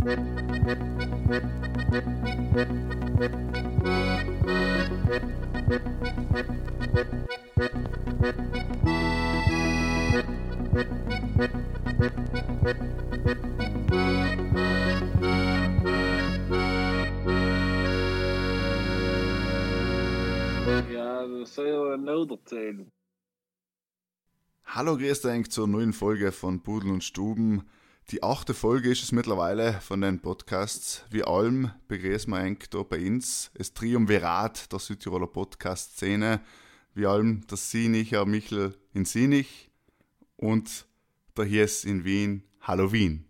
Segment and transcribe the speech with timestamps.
[0.00, 0.14] Ja,
[21.26, 21.96] das soll ja
[22.30, 22.90] erzählen.
[24.64, 25.20] Hallo, grüß
[25.50, 27.68] zur neuen Folge von Pudel und Stuben.
[28.10, 31.04] Die achte Folge ist es mittlerweile von den Podcasts.
[31.10, 36.40] Wie allem begrüßen wir euch da bei uns, das Triumvirat der Südtiroler Podcast-Szene.
[36.92, 39.70] Wie allem das Sienicher Michel in Sinich
[40.36, 40.86] und
[41.36, 42.42] der Hies in Wien.
[42.62, 43.26] Hallo Wien.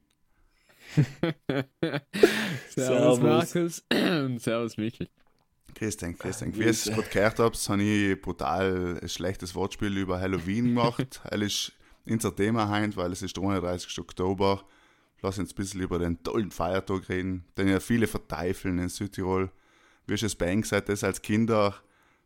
[2.74, 5.10] Servus Markus und Servus Michel.
[5.78, 6.58] Dich, grüß dich.
[6.58, 11.20] Wie ihr es gerade gehört habt, habe ich brutal ein schlechtes Wortspiel über Halloween gemacht.
[11.30, 11.72] Es ist
[12.10, 13.98] unser Thema heute, weil es ist der 31.
[13.98, 14.64] Oktober.
[15.22, 19.50] Lass uns ein bisschen über den tollen Feiertag reden, den ja viele verteifeln in Südtirol.
[20.06, 21.74] Wie ist es bei euch seid ihr als Kinder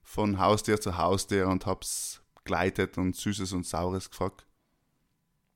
[0.02, 4.46] von Haustier zu Haustier und hab's gleitet und Süßes und Saures gefragt?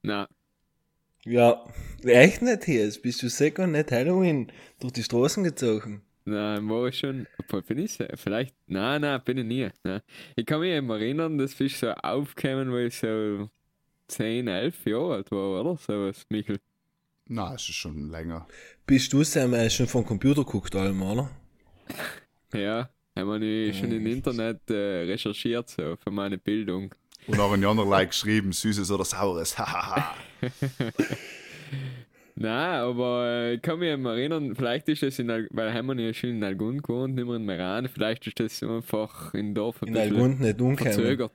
[0.03, 0.29] Na,
[1.25, 1.65] Ja,
[2.05, 2.91] echt nicht hier.
[3.03, 4.51] Bist du sicher nicht Halloween
[4.81, 6.03] durch die Straßen gezogen.
[6.25, 7.27] na, war ich schon.
[7.67, 8.55] Bin ich vielleicht.
[8.67, 9.69] Nein, nein, bin ich nie.
[9.85, 10.01] Nein.
[10.37, 13.49] Ich kann mich eben erinnern, das bist so aufgekommen, weil ich so
[14.09, 15.77] 10, 11 Jahre alt war, oder?
[15.79, 16.59] Sowas, Michel.
[17.27, 18.47] Na, es ist schon länger.
[18.87, 21.31] Bist du Sam äh, schon vom Computer geguckt, allem, oder?
[22.55, 26.95] Ja, haben wir schon im Internet äh, recherchiert, so für meine Bildung.
[27.27, 29.59] Und auch ein anderer geschrieben, Süßes oder Saures.
[29.59, 30.15] Hahaha.
[32.37, 35.97] Nein, aber äh, ich kann mich erinnern, vielleicht ist das in Al weil haben wir
[36.03, 39.83] ja schon in Algund gewohnt, nicht mehr in Meran, vielleicht ist das einfach in Dorf
[39.83, 40.93] ein In bisschen Algund nicht umgekommen.
[40.95, 41.33] verzögert.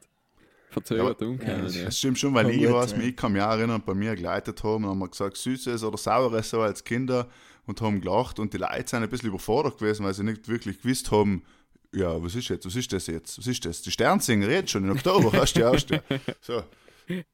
[0.73, 1.91] Verzögert Ja, umgekommen, Das ja.
[1.91, 4.83] stimmt schon, weil ich weiß, mich, ich kann mich auch erinnern, bei mir geleitet haben
[4.83, 7.29] und haben gesagt, Süßes oder Saures so als Kinder
[7.65, 10.81] und haben gelacht und die Leute sind ein bisschen überfordert gewesen, weil sie nicht wirklich
[10.81, 11.43] gewusst haben,
[11.95, 13.81] ja, was ist jetzt, was ist das jetzt, was ist das?
[13.83, 16.01] Die Sternsinger jetzt schon in Oktober, hast du ja, hast du ja.
[16.41, 16.63] So,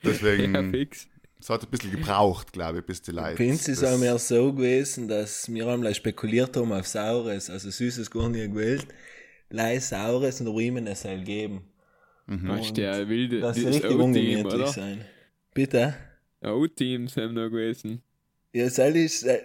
[0.03, 1.07] deswegen, Ja, fix.
[1.39, 3.37] es hat ein bisschen gebraucht, glaube ich, bis die Leute.
[3.37, 6.87] Bei uns ist es das- auch mehr so gewesen, dass wir einmal spekuliert haben auf
[6.87, 8.87] Saures, also Süßes gar nicht gewählt.
[9.49, 11.61] Leih Saures und Riemen es soll geben.
[12.29, 14.67] Weißt du, der wilde, Das das soll richtig O-Team, ungemütlich oder?
[14.67, 15.01] sein.
[15.53, 15.95] Bitte?
[16.43, 18.01] O-Teams haben noch gewesen.
[18.53, 19.41] Ja, soll ich, äh,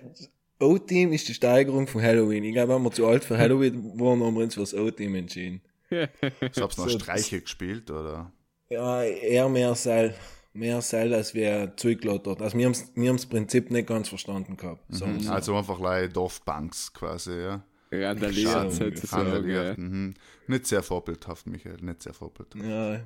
[0.60, 2.44] O-Team ist die Steigerung von Halloween.
[2.44, 5.14] Ich glaube, wenn wir zu alt für Halloween waren, haben wir uns für das O-Team
[5.14, 5.60] entschieden.
[5.90, 8.32] Ich hab's noch so- Streiche gespielt, oder?
[8.70, 10.14] Ja, eher mehr Seil,
[10.52, 12.40] mehr Seil als wir zugelattert.
[12.42, 14.82] Also wir haben's, wir haben's Prinzip nicht ganz verstanden gehabt.
[14.88, 15.30] wir so.
[15.30, 17.64] Also einfach like Dorfbanks quasi, ja.
[18.02, 19.12] Randaliert.
[19.12, 20.14] Randaliert, mhm.
[20.46, 22.64] Nicht sehr vorbildhaft, Michael, nicht sehr vorbildhaft.
[22.64, 23.00] Ja.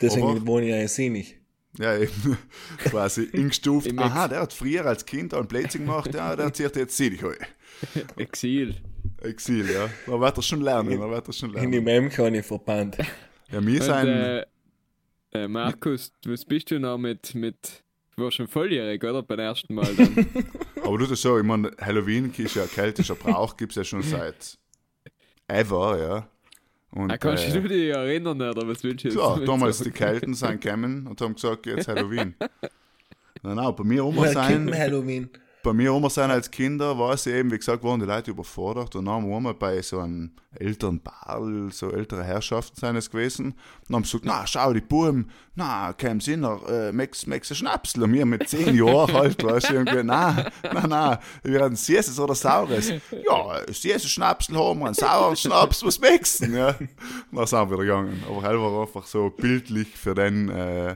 [0.00, 1.36] Deswegen Aber- wohne ich ja in Sinich.
[1.78, 2.38] Ja, eben.
[2.84, 3.90] Quasi eingestuft.
[3.98, 7.34] Aha, der hat früher als Kind einen Blödsinn gemacht, ja, der zieht jetzt Sinich heu.
[8.16, 8.76] Exil.
[9.22, 9.88] Exil, ja.
[10.06, 11.72] Da wird er schon lernen, da wird er schon In lernen.
[11.72, 12.96] dem M kann ich verbannt.
[13.50, 14.44] Ja, Und, sind, äh,
[15.32, 17.82] äh, Markus, was bist du noch mit, mit,
[18.16, 19.22] du warst schon volljährig, oder?
[19.22, 20.26] Beim ersten Mal dann.
[20.82, 23.84] aber du das so, ich meine, Halloween ist ja ein keltischer Brauch, gibt es ja
[23.84, 24.58] schon seit
[25.48, 26.28] ever, ja.
[26.90, 29.84] Und, ah, kannst äh, du dich erinnern, oder was willst du jetzt Klar, damals die
[29.84, 29.96] sagen?
[29.96, 32.34] Kelten sind gekommen und haben gesagt, jetzt Halloween.
[33.42, 35.28] Nein, nein, bei mir Oma kennt sein, Halloween?
[35.66, 38.94] Bei mir Oma sein als Kinder war sie eben, wie gesagt, waren die Leute überfordert
[38.94, 43.52] und dann haben wir bei so einem älteren Ball, so ältere Herrschaften sind es gewesen
[43.88, 48.04] und haben gesagt, na, schau, die Buben, na, kein Sinn, äh, Max, Max ein Schnapsel
[48.04, 52.20] und wir mit zehn Jahren alt, weißt du, irgendwie, na, na, na, wir hatten Süßes
[52.20, 52.88] oder Saures.
[52.88, 56.76] Ja, süßes Schnapsel haben wir, einen sauren Schnaps, was wechseln, ja.
[56.78, 56.88] Und
[57.32, 60.94] dann sind wir wieder gegangen, aber halt war einfach so bildlich für den, äh,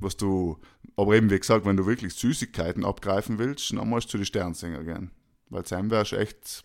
[0.00, 0.58] was du,
[1.00, 4.26] aber eben wie gesagt, wenn du wirklich Süßigkeiten abgreifen willst, dann musst du zu den
[4.26, 5.10] Sternsinger gehen.
[5.48, 6.64] Weil Sam wärst echt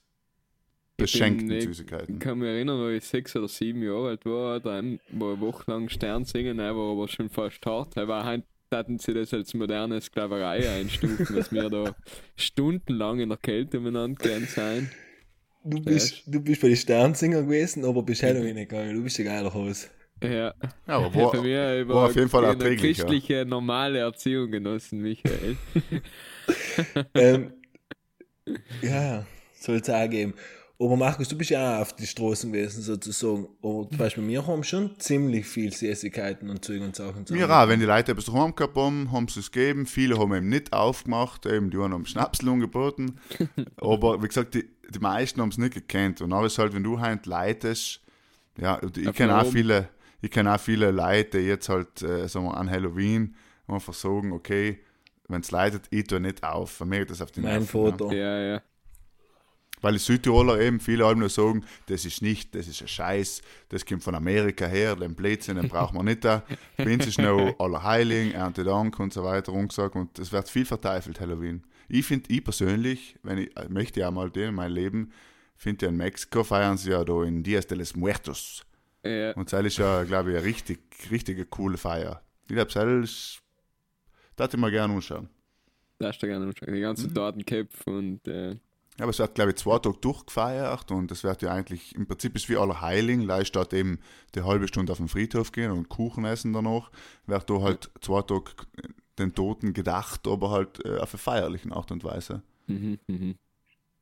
[0.98, 2.20] beschenkt mit Ich Süßigkeiten.
[2.20, 4.82] kann mich erinnern, wo ich sechs oder sieben Jahre alt war, da
[5.12, 7.98] war ich wochenlang Stern singen, er war aber schon fast hart.
[7.98, 11.96] Er war halt, hatten sie das als moderne Sklaverei einstufen, dass wir da
[12.36, 14.92] stundenlang in der Kälte umeinander gegangen sein.
[15.64, 18.96] Du bist, du bist bei den Sternsinger gewesen, aber bist Halloween nicht gegangen.
[18.96, 19.90] Du bist ein geiler Haus.
[20.24, 20.54] Ja, Ja,
[20.88, 22.98] aber war, für mich war auf jeden Fall eine erträglich.
[22.98, 23.04] Ja.
[23.04, 25.58] christliche, normale Erziehung genossen, Michael.
[27.14, 27.54] ähm,
[28.82, 29.26] ja,
[29.60, 30.34] soll es auch geben.
[30.78, 33.48] Aber Markus, du bist ja auch auf die Straßen gewesen, sozusagen.
[33.62, 37.26] Aber zum Beispiel, wir haben schon ziemlich viel Süßigkeiten und Zeug und Sachen.
[37.30, 39.86] Mir auch, wenn die Leute etwas daheim gehabt haben, haben sie es gegeben.
[39.86, 43.20] Viele haben eben nicht aufgemacht, eben die haben Schnapsel angeboten.
[43.78, 46.22] Aber wie gesagt, die, die meisten haben es nicht gekannt.
[46.22, 48.02] Und dann ist halt, wenn du halt leitest,
[48.60, 49.88] ja, ich kenne auch viele,
[50.22, 53.36] ich kenne auch viele Leute, die jetzt halt, äh, sagen wir, an Halloween
[53.68, 54.80] einfach sagen, okay,
[55.28, 56.72] wenn es leidet, ich tue nicht auf.
[56.72, 58.12] Vermerkt das auf die Mein Nerven, Foto.
[58.12, 58.62] Ja, ja.
[59.82, 63.42] Weil die Südtiroler eben viele Alben nur sagen, das ist nicht, das ist ein Scheiß,
[63.70, 66.44] das kommt von Amerika her, den Blödsinn, den braucht man nicht da.
[66.78, 71.20] Bei uns ist noch Allerheiligen, Erntedank und so weiter umgesagt und es wird viel verteufelt,
[71.20, 71.64] Halloween.
[71.88, 75.12] Ich finde, ich persönlich, wenn ich, äh, möchte ja mal den in meinem Leben,
[75.56, 78.66] finde ja in Mexiko feiern sie ja da in Dias de los Muertos.
[79.10, 79.32] Ja.
[79.34, 80.80] Und das ist ja, glaube ich, eine richtig,
[81.12, 82.22] richtige coole Feier.
[82.48, 83.42] Ich glaube, das ist,
[84.36, 85.30] das ich mir gerne anschauen.
[86.00, 86.74] Das ist da gerne anschauen.
[86.74, 88.58] Die ganzen Datenköpfe und äh, Ja,
[89.00, 92.36] aber es wird, glaube ich, zwei Tage durchgefeiert und es wird ja eigentlich, im Prinzip
[92.36, 94.00] ist wie Allerheiligen, leicht statt eben
[94.36, 96.92] die halbe Stunde auf den Friedhof gehen und Kuchen essen danach,
[97.26, 98.52] wird da halt zwei Tage
[99.18, 102.42] den Toten gedacht, aber halt äh, auf eine feierlichen Art und Weise.
[102.68, 103.36] mhm, mhm.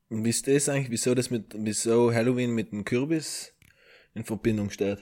[0.09, 3.52] Und wie ist das eigentlich, wieso das mit, wieso Halloween mit dem Kürbis
[4.15, 4.99] in Verbindung steht?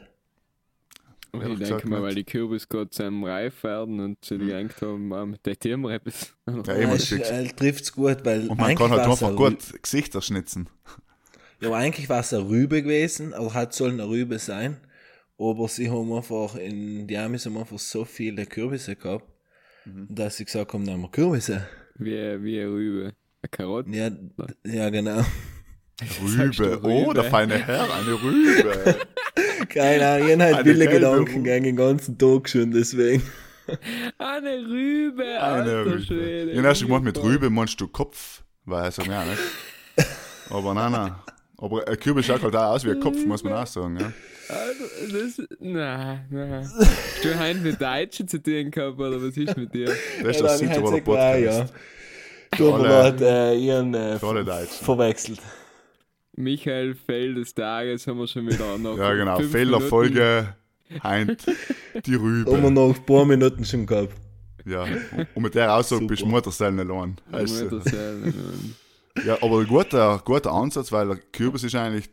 [1.33, 2.07] Und ich denke mal, nicht.
[2.07, 5.85] weil die Kürbis gerade zusammen reif werden und sie gedacht haben, ah, mit der Tieren
[5.89, 6.35] etwas.
[6.45, 10.67] Ja, Ja, äh, trifft's gut, weil und man kann halt einfach gut Gesichter schnitzen.
[11.61, 14.77] Ja, aber eigentlich war es eine Rübe gewesen, aber hat sollen eine Rübe sein.
[15.37, 19.25] Aber sie haben einfach in, die Amis haben einfach so viele Kürbisse gehabt,
[19.85, 20.07] Mhm.
[20.09, 21.67] dass sie gesagt haben, nehmen wir Kürbisse.
[21.95, 22.11] Wie,
[22.43, 23.13] wie eine Rübe.
[23.41, 23.89] Eine Karotte.
[23.89, 24.11] Ja,
[24.63, 25.23] ja, genau.
[26.01, 26.79] Du Rübe.
[26.83, 28.95] Oh, der feine Herr, eine Rübe.
[29.69, 33.23] Keine Ahnung, ich habe halt viele gegangen den ganzen Tag schon, deswegen.
[34.17, 36.01] Eine Rübe, Eine Rübe.
[36.01, 36.51] Schwede.
[36.51, 39.39] Ich habe erst gemacht, mit Rübe meinst du Kopf, weil er sagt, ja, nicht.
[40.49, 41.15] Aber nein, nein.
[41.57, 43.97] Aber ein Kürbis schaut halt auch aus wie ein Kopf, muss man auch sagen.
[43.99, 44.11] Ja.
[44.49, 46.61] Also, das, na, na.
[47.21, 49.85] Du hast mit Deutschen zu tun gehabt, oder was ist mit dir?
[50.23, 51.73] Das ist Ja, das Südtiroler hat's ja Podcast.
[52.57, 54.83] Tut mir leid, äh, äh, alle Deutschen.
[54.85, 55.39] verwechselt.
[56.35, 58.97] Michael Fell des Tages haben wir schon wieder noch.
[58.97, 59.37] Ja, genau.
[59.37, 60.55] fünf Fehlerfolge,
[61.03, 61.45] Heint,
[62.05, 62.71] die Haben wir Rübe.
[62.71, 64.13] noch ein paar Minuten schon gehabt.
[64.65, 64.85] Ja.
[65.33, 66.37] Und mit der Aussage bist du Super.
[66.37, 67.15] Mutterseelen allein.
[67.31, 67.33] Minuten.
[67.33, 67.65] Also,
[69.25, 72.09] ja, aber ein guter, guter Ansatz, weil der Kürbis ist eigentlich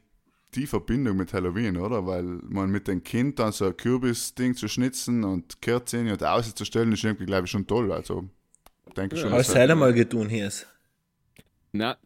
[0.55, 2.06] die Verbindung mit Halloween, oder?
[2.06, 6.91] Weil man mit dem Kind dann so ein Kürbis-Ding zu schnitzen und Kerzen und auszustellen,
[6.93, 7.93] ist irgendwie, glaube ich, schon toll.
[7.93, 8.25] Also,
[8.97, 9.31] denke ich schon.
[9.32, 10.50] Hast du dass- heute mal getan, hier?
[11.73, 11.97] Nein,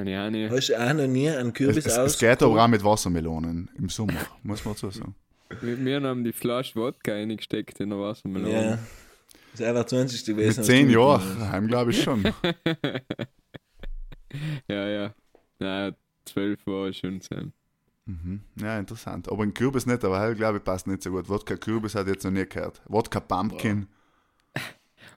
[0.00, 0.50] auch nicht.
[0.50, 2.12] Hast du auch noch nie einen es, Kürbis es, aus?
[2.12, 5.14] es geht aber auch mit Wassermelonen im Sommer, muss man so sagen.
[5.60, 8.52] Wir, wir haben die Flasche Wodka reingesteckt in der Wassermelone.
[8.52, 8.78] Ja.
[9.52, 10.24] Das ist einfach 20.
[10.26, 10.48] gewesen.
[10.48, 12.22] Mit als zehn du Jahren, gekommen heim glaube ich schon.
[14.68, 15.14] Ja, ja.
[15.58, 17.52] Nein, zwölf war schon sein.
[18.06, 18.42] Mhm.
[18.56, 19.30] Ja, interessant.
[19.30, 21.28] Aber ein Kürbis nicht, aber halt, glaube ich, passt nicht so gut.
[21.28, 22.80] Wodka Kürbis hat jetzt noch nie gehört.
[22.86, 23.86] Wodka Pumpkin.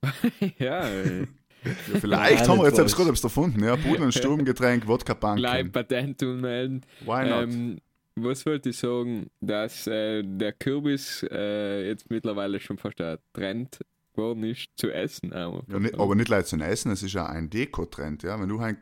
[0.58, 1.28] ja, ey.
[1.64, 3.64] Ja, vielleicht Nein, haben wir jetzt selbst gerade erfunden.
[3.64, 3.78] Ja,
[4.12, 5.72] Stubengetränk, Wodka gleich Pumpkin.
[5.72, 6.86] Patent ummelden.
[7.02, 7.44] Why not?
[7.44, 7.82] Ähm,
[8.16, 13.80] was wollte ich sagen, dass äh, der Kürbis äh, jetzt mittlerweile schon fast ein Trend
[14.14, 15.34] geworden ist, zu essen.
[15.34, 15.64] Auch.
[15.68, 18.24] ja, nicht, aber nicht leicht zum Essen, es ist ja ein Deko-Trend.
[18.24, 18.40] Ja?
[18.40, 18.78] Wenn du halt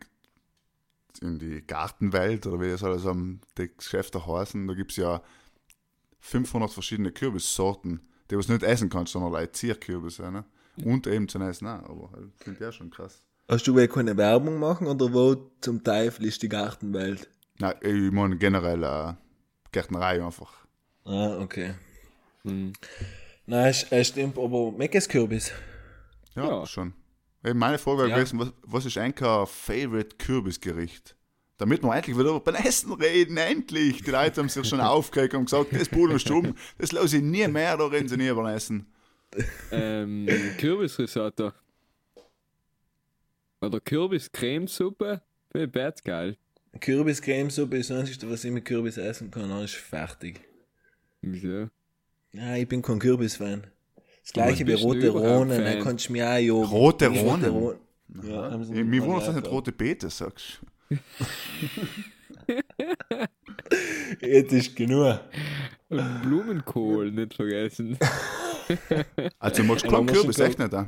[1.22, 5.22] in die Gartenwelt oder wie soll das am die Geschäfte heißen, da gibt es ja
[6.20, 10.32] 500 verschiedene Kürbissorten, die du nicht essen kannst, sondern like Zierkürbisse.
[10.32, 10.46] Ne?
[10.86, 11.90] Und eben Essen auch.
[11.90, 13.22] Aber halt, finde ich ja schon krass.
[13.48, 17.28] Hast du will keine Werbung machen oder wo zum Teufel ist die Gartenwelt?
[17.58, 19.14] Nein, ich meine generell äh,
[19.72, 20.54] Gärtnerei einfach.
[21.06, 21.74] Ah, okay.
[22.44, 22.74] Hm.
[23.46, 25.52] Nein, stimmt, aber Meckes Kürbis.
[26.36, 26.66] Ja, Ja.
[26.66, 26.94] schon.
[27.44, 28.16] Eben meine Frage wäre Ja.
[28.18, 31.16] gewesen, was, was ist eigentlich ein Favorite Kürbisgericht?
[31.58, 34.04] Damit wir endlich wieder beim Essen reden, endlich!
[34.04, 37.24] Die Leute haben sich schon aufgeregt und gesagt, das Pudel und Stuben, das lasse ich
[37.24, 38.86] nie mehr, da reden sie nie über Essen.
[39.72, 41.52] Ähm, Kürbisrisotto.
[43.62, 45.22] Oder Kürbis-Cremesuppe.
[45.52, 46.38] Finde ich bad geil.
[46.80, 50.42] Kürbiscremesuppe ist das Einzige, was ich mit Kürbis essen kann, dann ist fertig.
[51.22, 51.70] Wieso?
[52.32, 53.66] Ja, ich bin kein Kürbis-Fan.
[54.24, 55.64] Das gleiche wie rote Rohnen, Fan?
[55.64, 56.64] dann kannst du mir auch jagen.
[56.64, 57.80] Rote Rohnen?
[58.24, 60.60] Ja, mir wundert, dass du nicht rote Beete sagst.
[64.22, 65.20] Jetzt ist genug.
[65.90, 67.98] Und Blumenkohl nicht vergessen.
[69.40, 70.74] Also, du magst Ja, keinen man muss Kürbis, echt nicht.
[70.74, 70.86] Auch.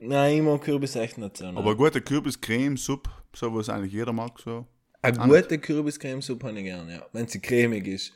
[0.00, 1.44] Nein, ich mag Kürbis echt nicht so.
[1.44, 1.56] nein.
[1.56, 4.66] Aber eine gute Kürbis-Creme-Suppe, so was eigentlich jeder mag, so.
[5.02, 7.06] Eine gute Kürbiscremesuppe habe ich gerne, ja.
[7.12, 8.12] Wenn sie cremig ist.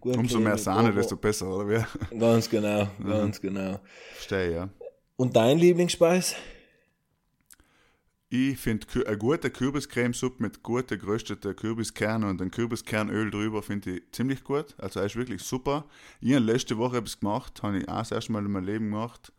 [0.00, 2.18] Gut Umso mehr cremig, Sahne, aber- desto besser, oder wie?
[2.18, 3.78] Ganz genau, ganz genau.
[4.14, 4.68] Verstehe, ja.
[5.16, 6.34] Und dein Lieblingsspeis?
[8.34, 14.02] Ich finde eine gute Kürbiscremesuppe mit guten gerösteten Kürbiskernen und ein Kürbiskernöl drüber finde ich
[14.10, 14.74] ziemlich gut.
[14.78, 15.84] Also ist wirklich super.
[16.22, 18.84] Ich habe letzte Woche etwas gemacht, habe ich auch das erste Mal in meinem Leben
[18.86, 19.34] gemacht.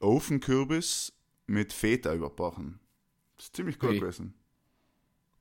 [0.00, 1.12] Ofenkürbis
[1.46, 2.80] mit Feta überbacken.
[3.36, 4.00] Das ist ziemlich gut Ui.
[4.00, 4.34] gewesen.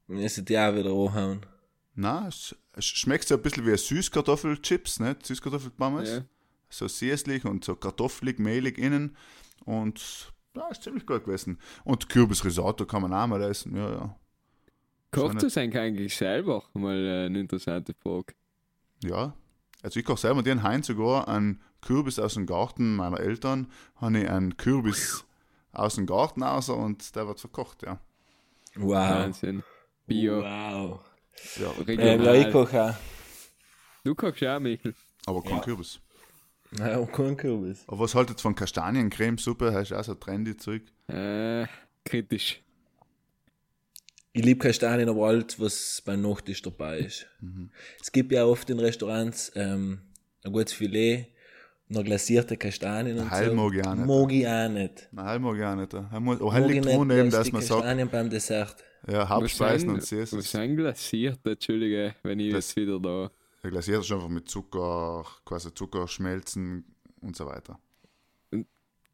[0.05, 1.43] Müssen die auch wieder anhauen.
[1.95, 5.25] Na, es, schmeckt so ein bisschen wie Süßkartoffelchips, nicht?
[5.25, 6.09] Süßkartoffelpommes.
[6.09, 6.25] Ja.
[6.69, 9.17] So süßlich und so kartoffelig, mehlig innen.
[9.65, 11.59] Und Ja, ist ziemlich gut gewesen.
[11.83, 14.15] Und Kürbisrisotto kann man auch mal essen, ja, ja.
[15.11, 16.63] Kochst du es eigentlich selber?
[16.73, 18.33] Mal äh, eine interessante Frage.
[19.03, 19.33] Ja.
[19.83, 23.67] Also ich koche selber den Hein sogar einen Kürbis aus dem Garten meiner Eltern,
[23.97, 25.25] habe ich einen Kürbis
[25.71, 27.99] aus dem Garten raus und der wird verkocht, ja.
[28.75, 28.91] Wow.
[28.91, 29.63] Wahnsinn.
[30.07, 30.41] Bio.
[30.41, 30.99] Wow.
[31.57, 32.95] ja Ähm, ja, ich koche auch.
[34.03, 34.95] du kochst ja auch, Michael.
[35.25, 35.61] aber kein Ja.
[35.61, 35.99] Kürbis.
[36.79, 37.83] Ja, und kein Kürbis.
[37.87, 39.71] Aber was haltet von Kastaniencremesuppe?
[39.71, 40.81] Das ist auch so trendy Zeug.
[41.07, 41.65] Äh,
[42.05, 42.61] kritisch.
[44.35, 47.27] Ich liebe Kastanien, aber alles, was beim Nachtisch dabei ist.
[47.39, 47.69] Mhm.
[48.01, 49.99] Es gibt ja oft in Restaurants ähm,
[50.43, 51.27] ein gutes Filet,
[51.87, 53.55] noch glasierte Kastanien und Heil so.
[53.55, 54.07] mag ich auch nicht.
[54.07, 55.09] Mag ich auch nicht.
[55.11, 56.21] Nein, heil mag ich auch nicht.
[56.21, 58.83] Muss, oh, ich liegt nicht, dran eben, dass man sagt, Kastanien beim Dessert.
[59.07, 60.49] ja, Hauptspeisen und was Süßes.
[60.51, 63.29] sind glasiert, Entschuldige, wenn ich Das- jetzt wieder da.
[63.63, 66.83] Der glasiert ist einfach mit Zucker, quasi Zucker schmelzen
[67.21, 67.79] und so weiter.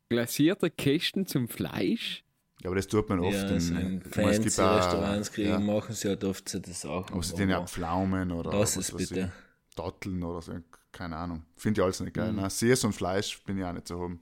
[0.09, 2.23] Glasierte Kästen zum Fleisch?
[2.61, 5.59] Ja, aber das tut man oft Ja, in, so in fancy auch- Restaurants kriegen, Ja,
[5.59, 7.09] machen sie halt oft so das auch.
[7.11, 9.31] aber sie tun ja Pflaumen oder es weiß bitte.
[9.69, 10.53] ich, Datteln oder so,
[10.91, 11.43] keine Ahnung.
[11.55, 12.19] Finde ich alles nicht Mhm.
[12.19, 12.33] geil.
[12.33, 12.49] Ne?
[12.49, 14.19] Süß und Fleisch bin ich auch nicht so haben.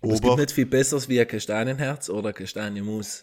[0.00, 3.22] Aber es gibt nicht viel Besseres wie ein Kastanienherz oder Kastanienmus.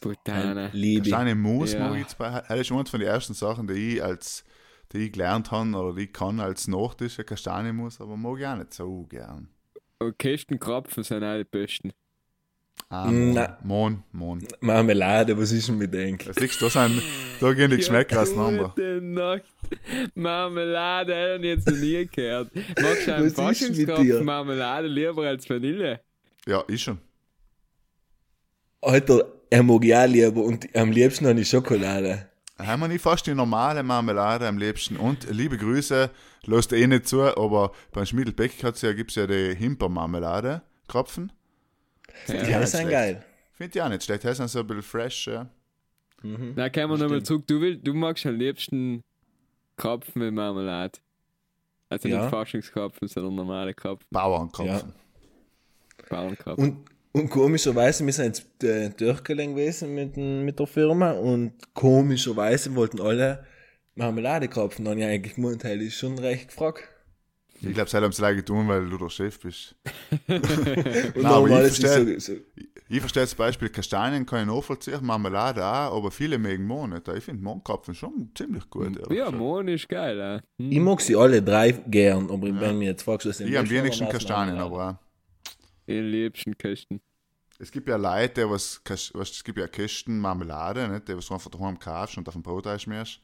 [0.74, 1.04] Liebe.
[1.04, 1.08] ich.
[1.08, 1.80] kleine Mus Ja.
[1.80, 2.30] mag ich jetzt bei.
[2.32, 4.44] Das ist eine von den ersten Sachen, die ich als
[4.92, 8.46] die ich gelernt habe oder die ich kann als Nachtisch, ein Kastanienmus, aber mag ich
[8.46, 9.50] auch nicht so gern.
[10.00, 11.92] Und Kästenkrapfen sind auch die besten.
[12.90, 13.58] Ah, Na.
[13.64, 14.40] Mohn, Mohn.
[14.40, 14.48] Mohn.
[14.60, 16.26] Marmelade, was ist denn mit denk?
[16.26, 17.02] Das siehst du, da, sind,
[17.40, 18.70] da gehen die Geschmäcker auseinander.
[18.76, 19.44] Gute Nacht.
[20.14, 22.52] Marmelade, hätte ich jetzt noch nie gehört.
[22.56, 23.36] Magst du einen ist?
[23.36, 26.02] Faschingskrapfen Marmelade lieber als Vanille?
[26.46, 27.00] Ja, ich schon.
[28.82, 31.50] Alter, er mag ich auch lieber und am liebsten habe ich
[32.58, 32.72] Schokolade.
[32.72, 34.98] Haben wir nicht fast die normale Marmelade am liebsten.
[34.98, 36.10] Und liebe Grüße,
[36.46, 41.32] lässt eh nicht zu, aber beim Schmiedelbeck ja, gibt's ja die Himpermarmelade, Krapfen.
[42.28, 43.24] Die Ja, ja, nicht sind geil.
[43.54, 44.24] Finde ich auch nicht schlecht.
[44.24, 45.50] Das sind so ein bisschen fresh, ja.
[46.24, 47.46] Na, kommen wir nochmal zurück.
[47.48, 49.04] Du, will, du magst am liebsten
[49.78, 51.00] Krapfen mit Marmelade.
[51.90, 52.22] Also Ja.
[52.22, 54.08] nicht Faschingskrapfen, sondern normale Krapfen.
[54.10, 54.94] Bauernkrapfen.
[56.10, 56.70] Bauernkrapfen.
[56.72, 62.76] Und, und komischerweise, wir sind jetzt äh, Türkelen gewesen mit, mit der Firma und komischerweise
[62.76, 63.46] wollten alle
[63.96, 64.86] Marmelade kaufen.
[64.86, 66.84] Dann ich eigentlich gemeint, hey, das ist schon recht gefragt.
[67.62, 69.76] Ich glaube, sie haben es leider getan, weil du der Chef bist.
[70.28, 70.42] Und
[71.24, 72.40] Nein, ich verstehe- so, so,
[72.90, 77.08] Ich verstehe zum Beispiel Kastanien kann ich nachvollziehen, Marmelade auch, aber viele mögen Mohn nicht.
[77.08, 79.00] Ich finde Mohnkrapfen schon ziemlich gut.
[79.10, 79.32] ja.
[79.32, 80.42] Mohn ist geil.
[80.60, 80.64] Äh.
[80.70, 84.10] Ich mag sie alle drei gern, aber wenn mir jetzt fragst, was Ich am wenigsten
[84.10, 85.05] Kastanien, aber auch.
[85.88, 87.02] Den liebsten Kästen.
[87.58, 91.08] Es gibt ja Leute, die was, was, es gibt ja Kästen Marmelade, nicht?
[91.08, 93.22] die was du einfach daheim kaufst und auf dem Brot einschmierst.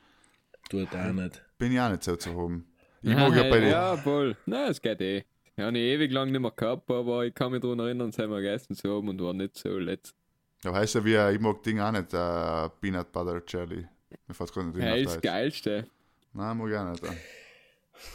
[0.70, 1.44] Tut auch nicht.
[1.58, 2.65] Bin ich auch nicht so zu haben.
[3.01, 3.72] Ich mag ja bei den.
[3.72, 4.38] Ja, voll.
[4.46, 5.25] Nein, es geht eh.
[5.56, 8.32] Ich habe ewig lang nicht mehr gehabt, aber ich kann mich daran erinnern, es haben
[8.32, 10.15] wir gegessen zu haben und war nicht so letzt.
[10.63, 13.88] Ja, heißt ja wie, ich mag Ding auch nicht, äh, Peanut Butter Jelly.
[14.27, 15.22] Mir fällt gerade nicht in auf das.
[15.22, 15.88] Geilste.
[16.34, 17.03] Nein, mag ich auch nicht.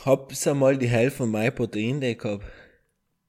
[0.04, 2.44] Hab's einmal die Hälfte von meinem Protein gehabt.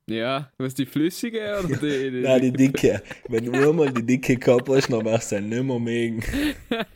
[0.10, 3.02] Ja, was die flüssige oder die, die, Nein, die dicke.
[3.28, 6.24] Wenn du einmal die dicke gehabt hast, dann wirst du nicht mehr mögen.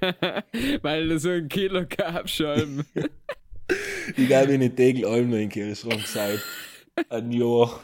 [0.82, 2.86] Weil du so ein Kilo gehabt schon.
[4.18, 6.42] Ich glaube, in den Tegel allem noch in den Kühlschrank seit
[7.08, 7.82] ein Jahr.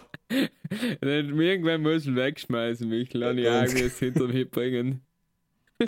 [1.00, 3.14] Dann irgendwann muss ich ihn wegschmeißen, mich.
[3.14, 5.02] Lass ich Ganz- irgendwie es hinter mich bringen.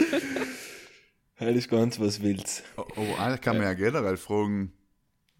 [1.38, 2.64] Das ist ganz was willst.
[2.76, 4.72] Aber eigentlich kann man ja generell fragen,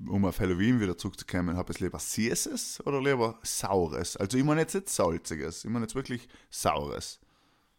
[0.08, 4.18] um auf Halloween wieder zurückzukommen, habe ich lieber Süßes oder lieber Saures?
[4.18, 7.20] Also ich meine jetzt nicht Salziges, ich meine jetzt wirklich Saures.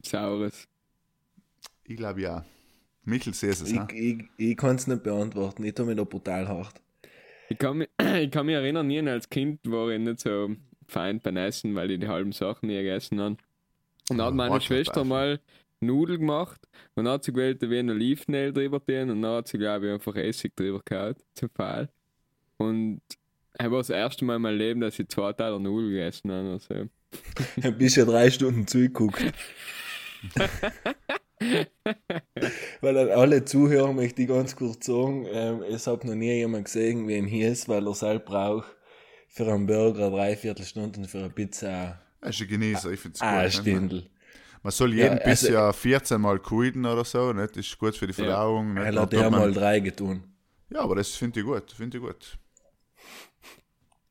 [0.05, 0.69] Saures.
[1.85, 2.45] Ich glaube ja.
[3.05, 3.89] Michel Süßes, Ich, ha?
[3.93, 5.65] ich, ich kann es nicht beantworten.
[5.65, 6.81] Ich tue mich da brutal hart.
[7.49, 7.89] Ich kann, mich,
[8.21, 10.55] ich kann mich erinnern, nie als Kind war ich nicht so
[10.87, 13.37] fein beim Essen, weil ich die halben Sachen nie gegessen habe.
[14.11, 15.41] Und dann hat meine Schwester mal
[15.81, 16.61] Nudeln gemacht
[16.95, 19.59] und dann hat sie gewählt, da wie ein Olivenöl drüber tun und dann hat sie,
[19.59, 21.89] glaube ich, einfach Essig drüber gehauen, zum Fall.
[22.61, 23.01] Und
[23.55, 26.51] das war das erste Mal in meinem Leben, dass ich zwei Teile Nudeln gegessen habe.
[26.53, 26.89] Also.
[27.57, 29.33] Dann bist du ja drei Stunden zugeguckt.
[32.83, 36.67] weil an alle Zuhörer möchte ich ganz kurz sagen, ähm, es hat noch nie jemand
[36.67, 38.67] gesehen, wie hier ist, weil er selbst braucht
[39.29, 43.15] für einen Burger eine Dreiviertelstunde und für eine Pizza Das ist ein Genießer, ich finde
[43.17, 43.45] es eine gut.
[43.45, 43.57] nicht?
[43.61, 44.11] Stindel.
[44.63, 47.57] Man soll jeden Ja, also- ja 14 Mal kuiden oder so, nicht?
[47.57, 48.25] Das ist gut für die Ja.
[48.25, 48.75] Verdauung.
[48.75, 48.85] nicht?
[48.85, 50.25] Er hat ja man- mal drei getan.
[50.69, 52.37] ja, aber das finde ich gut, finde ich gut.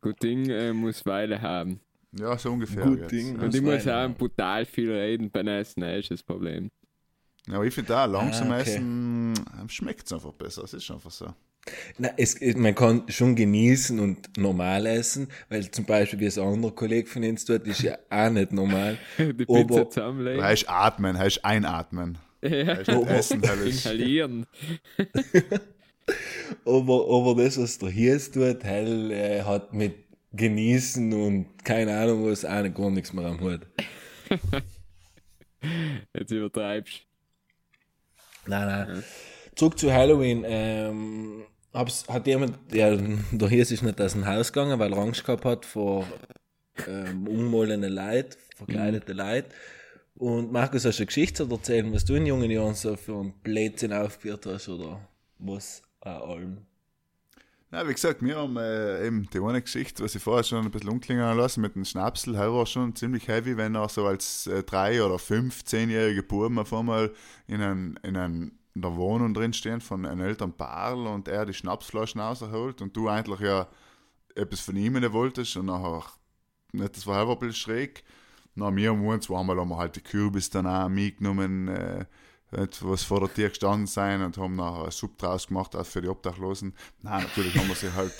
[0.02, 1.80] Gut Ding äh, muss Weile haben.
[2.18, 3.12] Ja, so ungefähr Gut jetzt.
[3.12, 3.40] Ding.
[3.40, 4.16] Und ich muss auch haben.
[4.16, 6.70] brutal viel reden beim Essen, das ist das Problem.
[7.48, 8.72] Ja, aber ich finde auch, langsam Ah, okay.
[8.72, 9.34] essen
[9.68, 10.64] schmeckt es einfach besser.
[10.64, 11.34] Es ist einfach so.
[11.98, 16.38] Na, es, es- man kann schon genießen und normal essen, weil zum Beispiel, wie es
[16.40, 18.98] ein anderer Kollege von uns tut, ist ja auch nicht normal.
[19.18, 20.44] Die Aber- Pizza zusammenlegen.
[20.44, 22.18] Heißt atmen, heißt einatmen.
[22.42, 22.78] Ja.
[22.78, 24.46] Heißt nicht essen, heißt Inhalieren.
[26.66, 29.96] Aber, aber das, was der Hies tut, hell, äh, hat mit
[30.34, 33.62] Genießen und keine Ahnung was, auch nicht gar nichts mehr am Hut.
[36.14, 37.06] Jetzt übertreibst
[38.46, 39.04] Nein, nein.
[39.56, 40.44] Zurück zu Halloween.
[40.48, 45.00] Ähm, hab's, hat jemand, ja, der Hies ist nicht aus dem Haus gegangen, weil er
[45.00, 46.06] Angst gehabt hat vor
[46.88, 49.46] ähm, unmollene Leid, verkleidete Leid.
[50.16, 53.20] Und Markus, hast du eine Geschichte zu erzählen, was du in jungen Jahren so für
[53.20, 55.00] ein Blödsinn aufgeführt hast oder
[55.38, 56.66] was auch allem?
[57.72, 60.72] Ja, wie gesagt, wir haben äh, eben die eine Geschichte, was ich vorher schon ein
[60.72, 64.48] bisschen umklingen lassen mit dem Schnapsel, der war schon ziemlich heavy, wenn er so als
[64.48, 67.14] äh, drei- oder fünf, zehnjährige Buben auf einmal
[67.46, 71.46] in, ein, in, ein, in der Wohnung drin stehen von einem älteren Paar und er
[71.46, 73.68] die Schnapsflaschen rausholt und du eigentlich ja
[74.34, 76.06] etwas von ihm wolltest und nachher,
[76.72, 78.04] nicht, das war einfach ein bisschen schräg.
[78.56, 82.06] Na, wir haben uns zweimal haben wir halt die Kürbis dann auch mitgenommen, äh,
[82.52, 85.86] nicht, was vor der Tür gestanden sein und haben nachher eine Suppe draus gemacht, auch
[85.86, 86.74] für die Obdachlosen.
[87.02, 88.14] Nein, natürlich haben wir sie halt,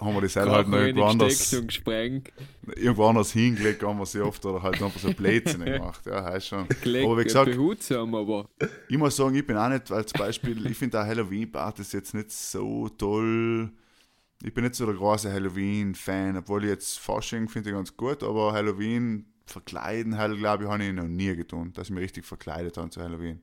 [0.00, 4.44] haben wir die Seite halt noch irgendwo anders, irgendwo anders hingelegt, haben wir sie oft
[4.46, 6.68] oder halt einfach so Blödsinn gemacht, ja, heißt schon.
[6.82, 8.48] Gelegt, Aber wie gesagt, behutsam, aber
[8.88, 12.14] ich muss sagen, ich bin auch nicht, als Beispiel, ich finde auch Halloween-Part ist jetzt
[12.14, 13.70] nicht so toll.
[14.42, 18.22] Ich bin nicht so der große Halloween-Fan, obwohl ich jetzt Fasching finde ich ganz gut,
[18.22, 22.24] aber Halloween verkleiden, halt, glaube ich, habe ich noch nie getan, dass ich mich richtig
[22.24, 23.40] verkleidet habe zu Halloween.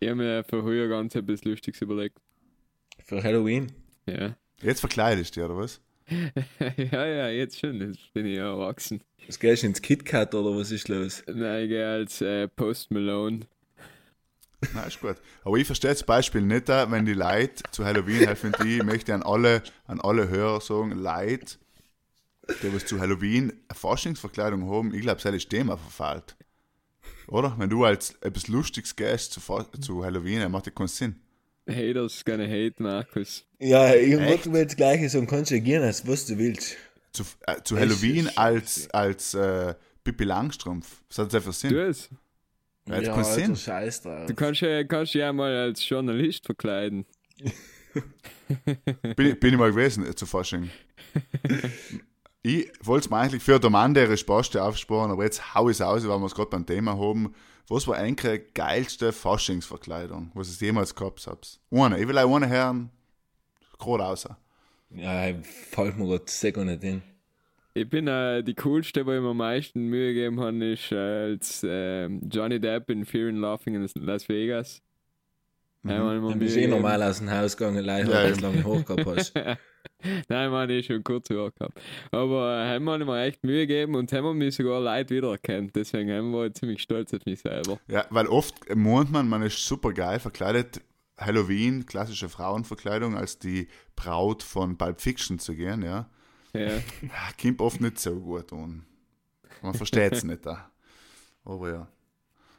[0.00, 2.18] ich habe mir für heuer ganz etwas Lustiges überlegt.
[3.04, 3.72] Für Halloween?
[4.06, 4.36] Ja.
[4.60, 5.80] Jetzt verkleidest du dich, oder was?
[6.76, 7.80] ja, ja, jetzt schon.
[7.80, 9.02] Jetzt bin ich ja erwachsen.
[9.26, 11.22] Was gehst du ins KitKat oder was ist los?
[11.26, 13.40] Nein, ich gehe als äh, Post Malone.
[14.74, 15.16] Nein, ist gut.
[15.44, 18.82] Aber ich verstehe das Beispiel nicht, äh, wenn die Leute zu Halloween helfen, die ich
[18.82, 21.58] möchte an alle, an alle Hörer sagen, Leute,
[22.62, 26.36] die was zu Halloween eine Faschingsverkleidung haben, ich glaube, das ist Thema verfehlt.
[27.26, 27.54] Oder?
[27.58, 29.40] Wenn du als etwas Lustiges gehst zu,
[29.80, 31.16] zu Halloween, dann macht das keinen Sinn.
[31.68, 33.44] Haters gonna hate, Markus.
[33.58, 35.00] Ja, ich wollte mir jetzt gleich
[35.50, 36.76] du gehen, als was du willst.
[37.12, 41.02] Zu, äh, zu Halloween als, als äh, Pippi Langstrumpf.
[41.08, 41.70] Was hat das einfach Sinn?
[41.70, 42.08] Du es.
[42.88, 43.56] Ja, das ja, Alter, Sinn.
[43.56, 44.26] scheiß drauf.
[44.26, 47.04] Du kannst ja, kannst ja mal als Journalist verkleiden.
[49.14, 50.70] bin, ich- bin ich mal gewesen äh, zu Fasching.
[52.42, 55.76] ich wollte es mir eigentlich für den Mann, der Spaste aufsparen, aber jetzt hau ich
[55.76, 57.34] es aus, weil wir es gerade beim Thema haben.
[57.68, 61.60] Was war eigentlich die geilste Faschingsverkleidung, was es jemals gehabt habt?
[61.70, 61.98] Eine.
[62.00, 62.90] Ich will auch eine hören.
[63.78, 64.38] Gerade außer.
[64.90, 67.02] Ja, fällt mir gerade sehr gar nicht hin.
[67.74, 70.96] Ich bin äh, die coolste, wo ich mir am meisten Mühe gegeben habe, ist äh,
[71.32, 74.82] als äh, Johnny Depp in Fear and Laughing in Las Vegas.
[75.82, 78.42] Dann Mühe bist du eh normal aus dem Haus gegangen, leider, weil du eben.
[78.42, 79.34] lange hoch gehabt hast.
[80.28, 81.80] Nein, man, ich schon kurz Haare gehabt.
[82.12, 85.74] Aber äh, haben wir mir echt Mühe gegeben und haben mich sogar Leute wiedererkannt.
[85.74, 87.78] Deswegen haben wir ziemlich stolz auf mich selber.
[87.88, 90.80] Ja, weil oft meint man, man ist super geil verkleidet.
[91.18, 96.08] Halloween, klassische Frauenverkleidung, als die Braut von Pulp Fiction zu gehen, ja.
[96.52, 96.68] Ja.
[97.02, 98.86] Ja, kommt oft nicht so gut an.
[99.62, 100.70] Man versteht es nicht da.
[101.44, 101.88] Aber ja.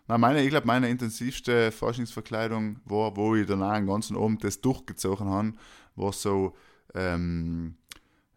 [0.07, 4.59] Na, meine, ich glaube, meine intensivste Forschungsverkleidung war, wo ich danach den ganzen Abend das
[4.59, 5.53] durchgezogen habe,
[5.95, 6.55] war so,
[6.95, 7.75] ähm,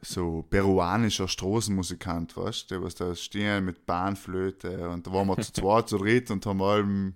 [0.01, 5.41] so peruanischer Straßenmusikant, weißt du, der was da stehen mit Bahnflöte und da waren wir
[5.41, 7.15] zu zweit, zu dritt und haben allem,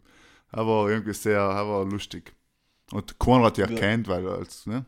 [0.50, 2.32] aber irgendwie sehr, aber lustig.
[2.92, 4.86] Und keiner hat dich erkannt, weil du als, ne?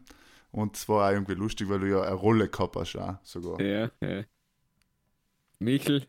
[0.53, 3.61] Und es war auch irgendwie lustig, weil du ja eine Rolle gehabt hast, auch, sogar.
[3.61, 4.25] Ja, ja.
[5.59, 6.07] Michel,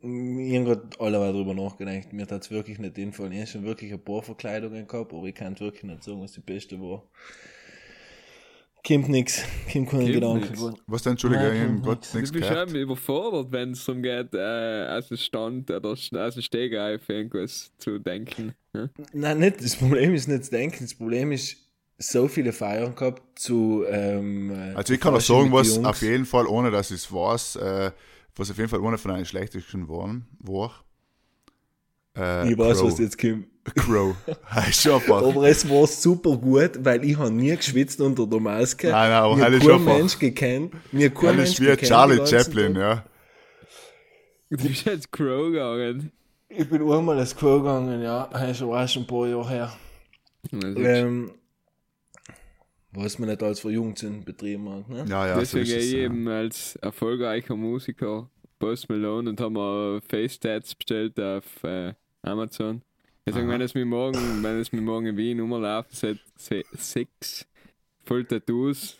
[0.00, 2.12] gerade allerweil drüber nachgedacht.
[2.12, 3.32] Mir hat es wirklich nicht den Fall.
[3.32, 6.32] Ich habe schon wirklich ein paar Verkleidungen gehabt, aber ich kann wirklich nicht sagen, was
[6.32, 7.02] die beste war.
[8.86, 9.42] Kommt nix.
[9.72, 10.40] Kommt keine Kommt Gedanken.
[10.40, 10.52] nix.
[10.52, 10.76] geworden.
[10.86, 12.14] Was denn, Entschuldige, Nein, ich gerade nix.
[12.14, 16.08] nichts du bist schon überfordert, wenn es darum geht, äh, aus dem Stand oder aus
[16.10, 18.54] dem Stegreif irgendwas zu denken.
[18.74, 18.88] Ja?
[19.12, 19.62] Nein, nicht.
[19.64, 20.84] Das Problem ist nicht das Denken.
[20.84, 21.56] Das Problem ist,
[21.98, 23.84] so viele Feiern gehabt zu.
[23.88, 27.12] Ähm, äh, Also ich kann auch sagen, was auf jeden Fall, ohne dass ich es
[27.12, 27.90] weiß, äh,
[28.36, 30.85] was auf jeden Fall eine von den schlechtesten waren, war.
[32.16, 32.90] Äh, Ich weiß, Crow.
[32.92, 33.46] was jetzt kommt.
[33.74, 34.14] Crow.
[35.10, 38.88] Aber es war super gut, weil ich habe nie geschwitzt unter der Maske.
[38.90, 40.74] Nein, nein, aber ist kein einfach- Mensch gekannt.
[40.92, 42.80] Mir kein Mensch ist wie gekannt Charlie Chaplin, Tag.
[42.82, 43.04] ja.
[44.50, 46.12] Du bist jetzt Crow gegangen.
[46.48, 48.28] Ich bin einmal als Crow gegangen, ja.
[48.32, 49.72] Das ist aber auch schon ein paar Jahre her.
[50.52, 51.32] Ähm,
[52.92, 55.04] was man nicht als für Jugendsinn betrieben hat, ne?
[55.08, 55.92] Ja, ja, so Deswegen ist gehe es.
[55.92, 55.98] Ja.
[55.98, 61.92] eben als erfolgreicher Musiker Post Malone und haben mir Face-Tats bestellt auf äh,
[62.26, 62.82] Amazon.
[63.26, 63.54] Deswegen, Aha.
[63.54, 67.46] wenn es mir morgen, wenn es mir morgen in Wien rumlaufen, seit se- sechs
[68.04, 68.98] voll Tattoos.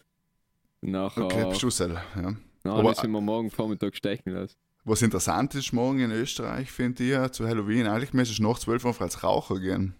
[0.80, 2.22] Nachher, Okay, selber, ja.
[2.22, 4.54] Nein, aber- sind wir morgen Vormittag stechen lassen.
[4.84, 8.58] Was interessant ist morgen in Österreich, finde ich, ja, zu Halloween, eigentlich müsstest du nach
[8.58, 9.94] 12 Uhr als Raucher gehen.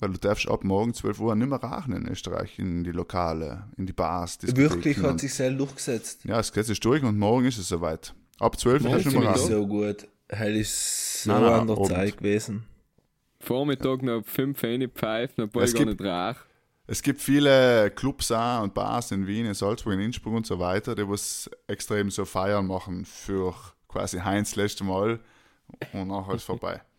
[0.00, 3.64] Weil du darfst ab morgen 12 Uhr nicht mehr rauchen in Österreich, in die Lokale,
[3.76, 4.38] in die Bars.
[4.42, 6.24] Wirklich hat sich sehr durchgesetzt.
[6.24, 8.14] Ja, das Gesetz ist durch und morgen ist es soweit.
[8.38, 9.48] Ab 12 Uhr kannst du nicht mehr rauchen.
[9.48, 10.08] so gut.
[10.30, 11.82] Hell ist so Nein, nein, an der.
[11.84, 12.66] Zeit gewesen.
[13.40, 16.44] Vormittag noch fünf reinpfeifen, obwohl Es ich gar nicht rauche.
[16.86, 20.58] Es gibt viele Clubs auch und Bars in Wien, in Salzburg, in Innsbruck und so
[20.58, 23.54] weiter, die was extrem so Feiern machen für
[23.88, 25.20] quasi Heinz letzte Mal
[25.92, 26.82] und nachher ist vorbei.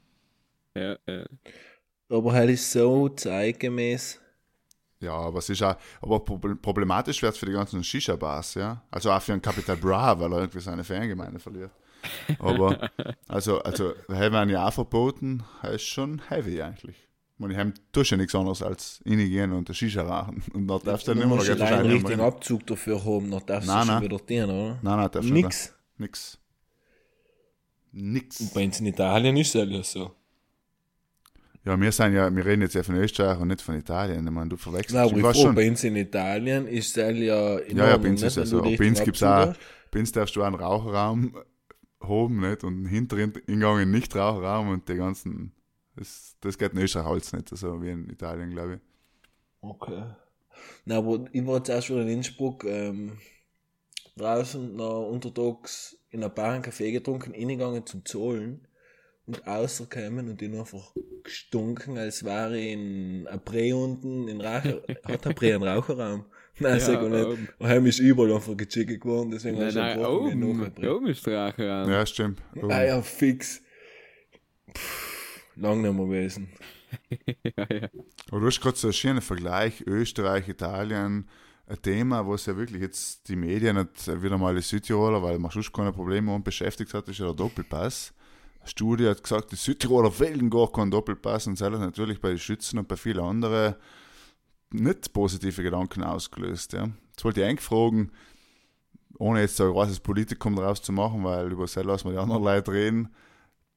[0.75, 1.25] Ja, ja.
[2.09, 4.21] Aber hell ist so zeitgemäß.
[5.01, 8.83] Ja, aber es ist auch, aber prob- problematisch wird es für die ganzen Shisha-Bars, ja.
[8.91, 11.71] Also auch für einen Capital Bra, weil er irgendwie seine Fangemeinde verliert.
[12.39, 12.89] Aber,
[13.27, 16.95] also, also, werden ja auch verboten, ist schon heavy eigentlich.
[17.39, 20.43] Und ich habe tust ja nichts anderes als reingehen und der Shisha rauchen.
[20.53, 22.19] Und da darfst du Du dann immer noch musst Geld allein einen richtigen.
[22.19, 24.03] Abzug dafür haben, dann darfst Nein, du schon nein.
[24.03, 24.79] wieder dienen, oder?
[24.81, 25.45] Nein, nein, darfst du Nix.
[25.45, 25.73] nicht.
[25.97, 26.37] Nix.
[27.91, 28.53] Nix.
[28.53, 30.11] Bei uns in Italien ist es ja so.
[31.65, 34.25] Ja, wir sind ja, wir reden jetzt ja von Österreich und nicht von Italien.
[34.25, 34.95] Ich meine, du verwechselst.
[34.95, 35.55] Nein, aber ich frage, schon.
[35.55, 38.41] bei uns in Italien ist es ja in Ja, ja, bei uns nicht, ist ja
[38.41, 38.61] wenn so.
[38.61, 39.59] du Bei uns gibt es Abzug auch,
[39.91, 41.35] bei uns darfst du auch einen Raucherraum
[42.01, 42.63] haben, nicht?
[42.63, 45.53] Und hinteren Ingang in Nichtraucherraum und die ganzen,
[45.95, 48.79] das, das geht in Österreich alles nicht, so wie in Italien, glaube ich.
[49.61, 50.03] Okay.
[50.85, 53.17] Na, aber ich war jetzt auch schon in Innsbruck ähm,
[54.15, 58.67] draußen noch untertags in Bar einen Kaffee getrunken, reingegangen zum Zahlen
[59.25, 65.27] und rausgekommen und hab einfach gestunken, als wäre ich in April unten in Raucher, hat
[65.27, 66.25] April einen Raucherraum?
[66.59, 67.25] Nein, Ja, sag ich nicht.
[67.25, 67.49] oben.
[67.57, 70.43] Und heim ist überall einfach gechickt geworden, deswegen Nein, hast du nein, oben,
[70.87, 71.91] oben ist der Raucherraum.
[71.91, 72.41] Ja, stimmt.
[72.61, 72.67] Oh.
[72.69, 73.61] Ah ja, fix.
[74.75, 76.49] Pff, lang nicht mehr gewesen.
[77.43, 77.89] ja, ja.
[78.31, 81.27] Aber du hast gerade so einen schönen Vergleich, Österreich, Italien,
[81.67, 85.51] ein Thema, was ja wirklich jetzt die Medien nicht wieder mal die Südtiroler, weil man
[85.51, 88.13] sonst keine Probleme haben, beschäftigt hat, ist ja der Doppelpass.
[88.59, 92.29] Eine Studie hat gesagt, die Südtiroler wählen gar keinen Doppelpass und das hat natürlich bei
[92.29, 93.75] den Schützen und bei vielen anderen
[94.71, 96.73] nicht positive Gedanken ausgelöst.
[96.73, 96.89] Ja.
[97.11, 98.11] Jetzt wollte ich eigentlich fragen,
[99.17, 102.17] ohne jetzt so ein großes Politikum daraus zu machen, weil über das lassen wir die
[102.19, 103.09] anderen Leute reden,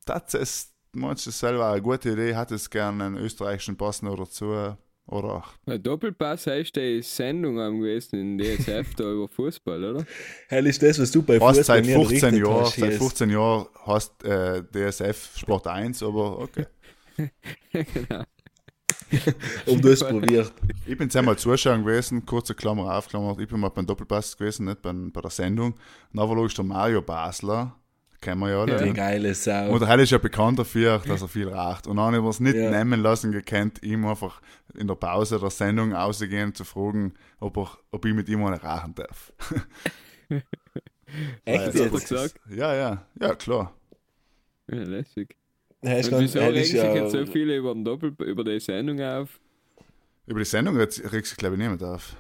[0.05, 2.35] das ist, meinst du selber eine gute Idee?
[2.35, 4.76] Hat es gerne einen österreichischen Pass noch dazu?
[5.07, 10.07] Oder Der Doppelpass heißt die Sendung am gewesen in DSF da über Fußball, oder?
[10.48, 12.90] Hell ist das, was du bei fast Fußball seit nie 15 unterrichtet Jahren, hast, seit
[12.90, 12.98] hier.
[12.98, 16.66] 15 Jahren hast äh, DSF Sport 1, aber okay.
[17.72, 18.24] genau.
[19.66, 20.53] Und du hast probiert.
[20.87, 24.66] Ich bin einmal zuschauen gewesen, kurze Klammer auf, Klammer, ich bin mal beim Doppelpass gewesen,
[24.66, 25.72] nicht bei, bei der Sendung.
[25.72, 25.81] Und
[26.14, 27.75] dann war logisch der Mario Basler,
[28.20, 28.85] kennen wir ja alle.
[28.85, 29.70] Die geile Sau.
[29.72, 31.87] Und er ist ja bekannt dafür, dass er viel raucht.
[31.87, 32.70] Und dann haben wir es nicht Ja.
[32.70, 34.40] nehmen lassen gekannt, ihm einfach
[34.75, 38.62] in der Pause der Sendung auszugehen, zu fragen, ob, er, ob ich mit ihm eine
[38.62, 39.33] rauchen darf.
[40.29, 40.46] Echt
[41.44, 42.09] Weil- Hat er jetzt?
[42.09, 42.40] gesagt?
[42.48, 43.75] Ja, ja, ja, klar.
[44.70, 45.37] Ja, lässig.
[45.83, 48.45] Ja, ist Und ganz- wieso ist sich ja- jetzt so viele über, den Doppel über
[48.45, 49.40] die Sendung auf?
[50.27, 50.92] Über die Sendung regt
[51.27, 52.14] sich, glaube ich, niemand auf.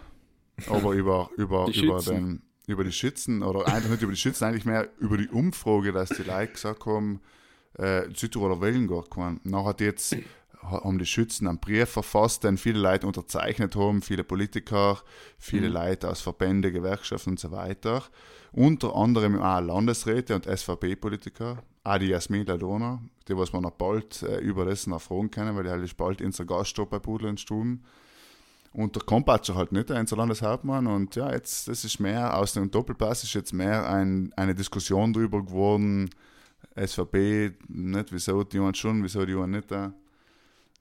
[0.68, 2.14] Aber über, über, Die über, Schützen.
[2.16, 5.92] den, über die Schützen, oder eigentlich nicht über die Schützen, eigentlich mehr über die Umfrage,
[5.92, 7.20] dass die Leute gesagt haben,
[7.78, 9.40] äh, Südtiroler wählen gar keinen.
[9.44, 10.16] Nachher hat jetzt,
[10.60, 15.00] haben die Schützen einen Brief verfasst, den viele Leute unterzeichnet haben, viele Politiker,
[15.38, 18.02] viele Leute aus Verbände, Gewerkschaften und so weiter.
[18.52, 24.22] Unter anderem auch Landesräte und SVP-Politiker, auch die Jasmin Ladona, die was wir noch bald
[24.22, 27.28] äh, über das noch fragen können, weil die halt ist bald unser Gaststopp bei Pudel
[27.28, 27.82] und Stuben.
[28.72, 30.86] Und der Kompatscher halt nicht, unser Landeshauptmann.
[30.86, 35.12] Und ja, jetzt, das ist mehr, aus dem Doppelpass ist jetzt mehr ein, eine Diskussion
[35.12, 36.08] drüber geworden.
[36.74, 39.70] SVP, nicht wieso die einen schon, wieso die einen nicht.
[39.72, 39.90] Äh.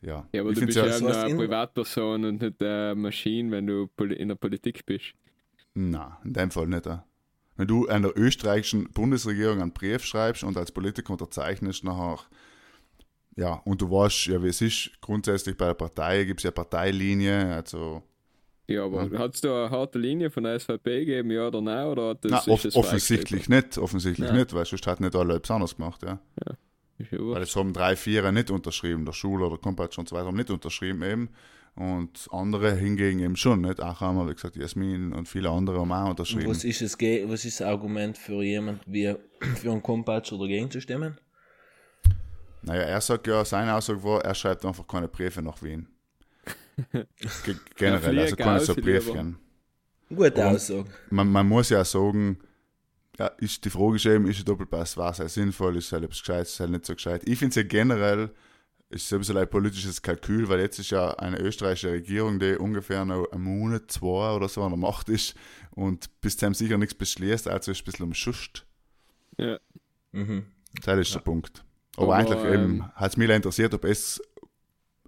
[0.03, 3.51] Ja, Ja, aber ich du bist ja, ja, eine in- Privatperson und nicht eine Maschine,
[3.51, 5.13] wenn du in der Politik bist.
[5.73, 6.85] Nein, in dem Fall nicht.
[6.85, 6.99] Äh.
[7.61, 12.17] Wenn du an der österreichischen Bundesregierung einen Brief schreibst und als Politiker unterzeichnest, nachher,
[13.35, 16.49] ja, und du weißt ja, wie es ist, grundsätzlich bei der Partei gibt es ja
[16.49, 18.01] Parteilinie, also
[18.65, 21.85] Ja, aber hat es da eine harte Linie von der SVP gegeben, ja oder nein?
[21.85, 24.33] Oder hat das, ist off das offensichtlich nicht, offensichtlich Ja.
[24.35, 26.19] nicht, weil sonst hat nicht alle etwas anderes gemacht, ja.
[26.43, 26.55] ja
[27.19, 30.37] Weil es haben drei, vier nicht unterschrieben, der Schule oder Kompatsch und so weiter haben
[30.37, 31.29] nicht unterschrieben eben.
[31.81, 33.81] Und andere hingegen eben schon, nicht?
[33.81, 36.47] Auch haben wir, wie gesagt, Jasmin und viele andere haben auch unterschrieben.
[36.47, 39.15] Was ist, das, Ge- was ist das Argument für jemand wie
[39.55, 41.17] für einen Kompatscher dagegen zu stimmen?
[42.61, 45.87] Naja, er sagt ja, seine Aussage war, er schreibt einfach keine Briefe nach Wien.
[46.91, 48.75] Ge generell, also keine so.
[48.75, 49.39] Briefchen.
[50.09, 50.85] Gute Aussage.
[51.09, 52.37] Man, man muss ja sagen,
[53.17, 56.03] ja, ist, die Frage ist eben, ist ein Doppelpass, war es sinnvoll, ist es halt
[56.03, 57.27] etwas gescheit, ist es halt nicht so gescheit.
[57.27, 58.29] Ich finde es ja generell
[58.91, 63.05] ist ein bisschen ein politisches Kalkül, weil jetzt ist ja eine österreichische Regierung, die ungefähr
[63.05, 65.35] noch einen Monat, zwei oder so an der Macht ist
[65.71, 68.65] und bis zum sicher nichts beschließt, also ist es ein bisschen umschuscht.
[69.37, 69.59] Ja.
[70.11, 70.45] Mhm.
[70.83, 71.63] Das ist der Punkt.
[71.97, 74.21] Aber, Aber, eigentlich ähm, eben, hat es mich interessiert, ob es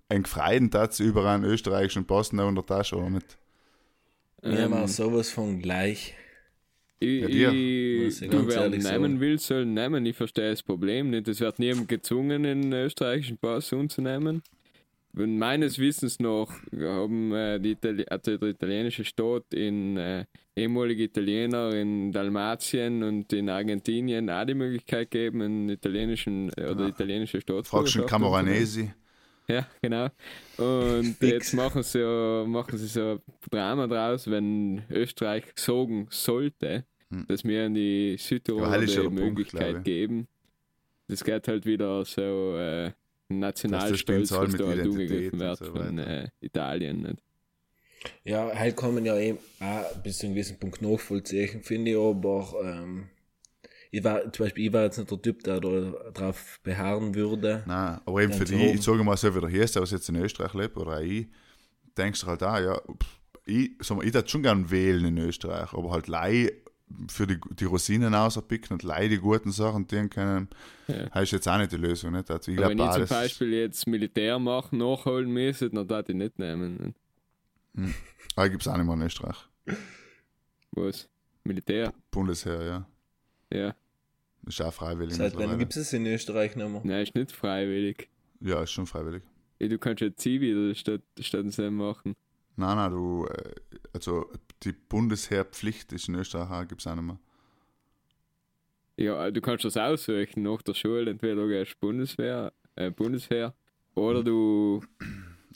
[0.09, 3.37] ein Gefreien hat über einen österreichischen Pass noch in der Tasche oder nicht.
[4.41, 6.15] Wir Ähm, haben auch sowas von gleich.
[7.03, 9.19] Ich, Ja, ich, ich du, wer nehmen sagen.
[9.19, 10.05] will, soll nehmen.
[10.05, 11.27] Ich verstehe das Problem nicht.
[11.27, 14.41] Es wird niemand gezwungen, einen österreichischen Pass umzunehmen.
[15.15, 21.03] Und meines Wissens nach haben äh, die Itali also der italienische Staat in äh, ehemalige
[21.03, 26.87] Italiener in Dalmatien und in Argentinien auch die Möglichkeit gegeben, einen italienischen äh, oder Ja.
[26.87, 28.73] italienische Fragst Staatsbürgerschaft du einen umzunehmen.
[28.75, 28.93] Camoranesi?
[29.47, 30.07] Ja, genau.
[30.57, 33.19] Und jetzt machen sie, ja, machen sie so ein
[33.51, 37.25] Drama draus, wenn Österreich gesogen sollte, Hm.
[37.27, 40.27] dass wir in die Südtiroler die Punkt, Möglichkeit geben.
[41.07, 42.91] Das geht halt wieder so äh,
[43.29, 47.01] Nationalstolz, Spezial was da halt und wird so von äh, Italien.
[47.03, 47.23] Nicht?
[48.23, 51.97] Ja, halt kann man ja eben auch bis zu einem gewissen Punkt nachvollziehen, finde ich,
[51.97, 53.09] aber ähm,
[53.91, 57.63] ich war, zum Beispiel, ich war jetzt nicht der Typ, der da drauf beharren würde.
[57.67, 58.75] Nein, aber eben für die, oben.
[58.75, 60.97] ich sage mal so, wie der hier ist, der was jetzt in Österreich lebt, oder
[60.97, 61.27] auch ich,
[61.95, 65.17] denkst du halt auch, ja, pff, ich, sag mal, ich würde schon gern wählen in
[65.19, 66.51] Österreich, aber halt lei
[67.07, 70.49] für die, die Rosinen auserpicken und lei die guten Sachen, die können,
[70.87, 71.07] Ja.
[71.09, 72.11] das ist jetzt auch nicht die Lösung.
[72.13, 72.29] Nicht?
[72.29, 73.17] Also ich Aber glaube, wenn ich zum.
[73.17, 76.93] Beispiel jetzt Militär machen, nachholen müsste, dann darf ich nicht nehmen.
[77.73, 77.95] Nicht?
[78.35, 79.37] Ah, gibt es auch nicht mehr in Österreich.
[80.71, 81.09] Was?
[81.43, 81.93] Militär?
[82.11, 82.87] Bundesheer, ja.
[83.51, 83.75] Ja.
[84.45, 85.15] Ist auch freiwillig.
[85.15, 86.81] Seit wann gibt es in Österreich nicht mehr?
[86.83, 88.09] Nein, ist nicht freiwillig.
[88.41, 89.23] Ja, ist schon freiwillig.
[89.59, 92.15] Ja, du kannst ja Zivi oder statt, statt machen.
[92.55, 93.53] Nein, nein, du, äh,
[93.93, 94.29] also
[94.65, 97.19] die Bundesheerpflicht ist in Österreich gibt es auch nicht mehr.
[98.97, 101.09] Ja, du kannst das aussuchen nach der Schule.
[101.11, 103.53] Entweder du gehst Bundeswehr, äh, Bundeswehr
[103.95, 104.81] oder du.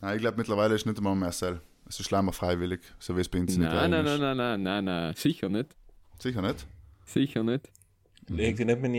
[0.02, 1.62] Nein, ich glaube mittlerweile ist nicht einmal mehr Sel.
[1.88, 4.20] Es ist leider freiwillig, so wie es bei uns in Nein, Italien nein, ist.
[4.20, 5.76] nein, nein, nein, nein, nein, sicher nicht.
[6.20, 6.68] Sicher nicht?
[7.06, 7.72] Sicher nicht.
[8.30, 8.92] Leg dich nicht mit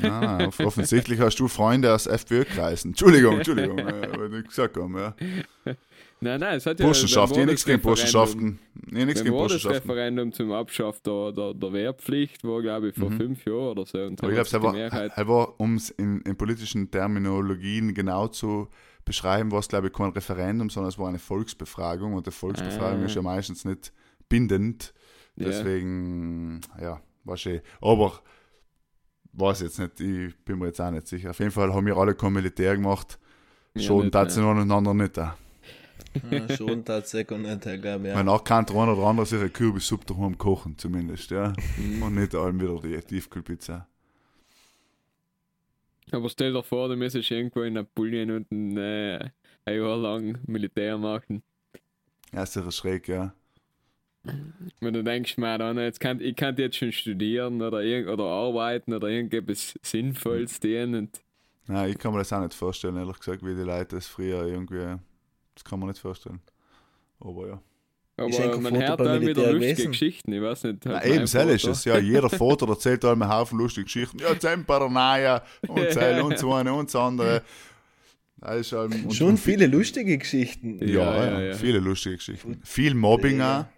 [0.00, 2.92] nein, off- offensichtlich hast du Freunde aus FPÖ-Kreisen.
[2.92, 5.14] Entschuldigung, Entschuldigung, äh, ich gesagt haben, ja.
[6.20, 6.86] Nein, nein, es hat ja.
[6.86, 8.58] Burschenschaft, war nichts gegen Burschenschaften.
[8.86, 9.90] Habe nichts Wenn gegen war das Burschenschaften.
[9.90, 13.16] Referendum zum Abschaff der, der, der Wehrpflicht, war glaube ich vor Mhm.
[13.18, 13.98] fünf Jahren oder so.
[13.98, 18.28] Und Aber ich glaube, es war, er war, um es in, in politischen Terminologien genau
[18.28, 18.68] zu
[19.04, 23.02] beschreiben, war es, glaube ich, kein Referendum, sondern es war eine Volksbefragung und eine Volksbefragung
[23.02, 23.06] Ah.
[23.06, 23.92] ist ja meistens nicht
[24.30, 24.94] bindend.
[25.36, 25.46] Ja.
[25.48, 27.60] Deswegen, ja, war schön.
[27.80, 28.20] Aber
[29.32, 31.30] weiß jetzt nicht, ich bin mir jetzt auch nicht sicher.
[31.30, 33.18] Auf jeden Fall haben wir alle kein Militär gemacht.
[33.74, 34.54] Ja, Schon nicht, tat sie ja.
[34.54, 35.18] noch einander nicht.
[35.18, 35.32] Auch.
[36.30, 38.12] Ja, schon tatsächlich nicht, glaube ich.
[38.12, 38.18] Ja.
[38.18, 41.30] Wenn auch kein der eine oder andere sich eine Kürbissuppe daheim kochen, zumindest.
[41.30, 41.52] Ja.
[41.76, 42.02] Mhm.
[42.02, 43.88] Und nicht allem wieder die Tiefkühlpizza.
[46.12, 49.30] Aber stell dir vor, du müsstest irgendwo in Apulien und ein, äh,
[49.64, 51.42] ein Jahr lang Militär machen.
[52.32, 53.34] Ja, ist sicher schräg, ja.
[54.80, 58.94] Wenn du denkst, man, jetzt kann, ich kann jetzt schon studieren oder, irgend, oder arbeiten
[58.94, 60.60] oder irgendetwas Sinnvolles.
[60.62, 61.08] Und,
[61.66, 64.46] Nein, ich kann mir das auch nicht vorstellen, ehrlich gesagt, wie die Leute das früher
[64.46, 64.96] irgendwie.
[65.54, 66.40] Das kann man nicht vorstellen.
[67.20, 67.62] Aber ja.
[68.16, 69.90] Aber ein man Foto hört dann wieder lustige gewesen?
[69.90, 70.32] Geschichten.
[70.32, 70.84] Ich weiß nicht.
[70.84, 71.84] Na, halt eben, so ist es.
[71.84, 74.18] Ja, jeder Vater erzählt einem einen Haufen lustige Geschichten.
[74.20, 77.42] Ja, Temperanaya und Zell und so eine und so andere.
[78.46, 80.78] Ähm, und, Schon und viele lustige Geschichten.
[80.86, 82.60] Ja, Ja, ja, ja, viele lustige Geschichten.
[82.62, 83.62] Viel Mobbing Ja.
[83.62, 83.73] auch.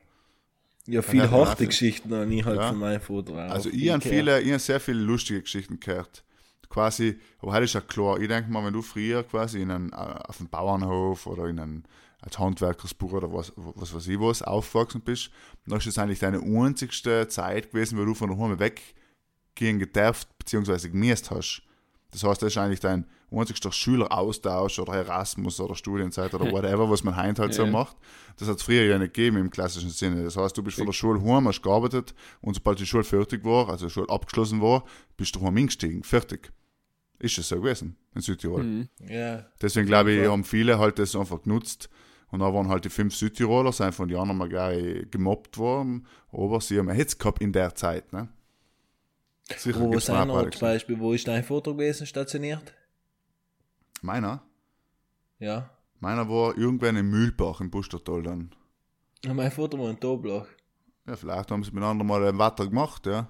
[0.87, 2.69] Ja, ja, harte viel- Geschichten habe ich halt Ja.
[2.69, 3.29] von meinem auch.
[3.51, 6.23] Also ich habe viele, ich habe sehr viele lustige Geschichten gehört.
[6.69, 9.93] Quasi, aber heute ist ja klar, ich denke mal, wenn du früher quasi in einen,
[9.93, 11.83] äh, auf einem Bauernhof oder in einem
[12.21, 15.31] als Handwerkersbuch oder was, was weiß ich was aufgewachsen bist,
[15.67, 20.89] dann ist das eigentlich deine einzigste Zeit gewesen, wo du von daheim weggehen gedarft bzw.
[20.89, 21.63] genießt hast.
[22.11, 27.03] Das heißt, das ist eigentlich dein einzigster Schüleraustausch oder Erasmus oder Studienzeit oder whatever, was
[27.05, 27.71] man heute halt so Ja.
[27.71, 27.97] macht.
[28.39, 30.23] Das hat es früher ja nicht gegeben im klassischen Sinne.
[30.25, 33.45] Das heißt, du bist von der Schule heim, hast gearbeitet und sobald die Schule fertig
[33.45, 34.85] war, also die Schule abgeschlossen war,
[35.17, 36.03] bist du heim eingestiegen.
[36.03, 36.53] Fertig.
[37.19, 38.63] Ist es so gewesen in Südtirol.
[38.63, 38.89] Mhm.
[39.09, 40.31] Ja, Deswegen glaube ich, Ja.
[40.31, 41.89] haben viele halt das einfach genutzt.
[42.29, 46.07] Und dann waren halt die fünf Südtiroler, sind von den anderen mal gleich gemobbt worden.
[46.33, 48.13] Aber sie haben einen Hitz gehabt in der Zeit.
[48.13, 48.29] Ne?
[49.57, 50.61] Sicher wo ist noch zum.
[50.61, 52.75] Beispiel, wo ist dein Foto gewesen, stationiert?
[54.07, 54.43] Meiner?
[55.39, 55.69] Ja.
[56.01, 58.55] Meiner war irgendwann in Mühlbach im Bustertal dann.
[59.25, 60.47] Ja, Mein Foto war ein Doppler.
[61.07, 63.29] Ja, vielleicht haben sie miteinander mal ein Wetter gemacht, ja.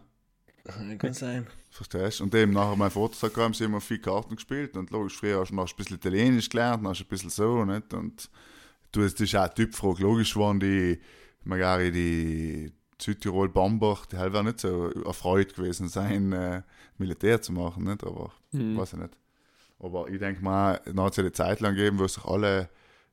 [0.98, 1.46] Kann sein.
[1.70, 2.24] Verstehst du?
[2.24, 5.40] Und eben nachher mein Vater sagt, haben sie immer viel Karten gespielt und logisch, früher
[5.40, 7.94] hast du noch ein bisschen Italienisch gelernt, dann hast du ein bisschen so, nicht?
[7.94, 8.28] Und
[8.92, 10.02] du, das ist auch Typfrage.
[10.02, 10.98] Logisch waren die,
[11.44, 16.62] magari die Südtirol Bambach, die halt wäre nicht so erfreut gewesen sein, äh,
[16.98, 18.02] Militär zu machen, nicht?
[18.04, 18.76] Aber Mhm.
[18.76, 19.16] weiß ich nicht.
[19.78, 22.68] Aber ich denke mal, dann hat es ja eine Zeit lang gegeben, wo sich alle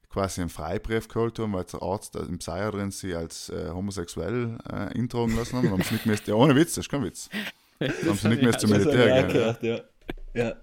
[0.09, 4.57] quasi einen Freibrief geholt haben, weil der Arzt im Seier drin sie als äh, homosexuell
[4.71, 5.65] äh, intragen lassen haben.
[5.67, 7.29] Und haben sie nicht mehr, ja, ohne Witz, das ist kein Witz.
[7.81, 9.79] Haben sie nicht mehr zum Militär gehört, ja.
[10.33, 10.53] ja.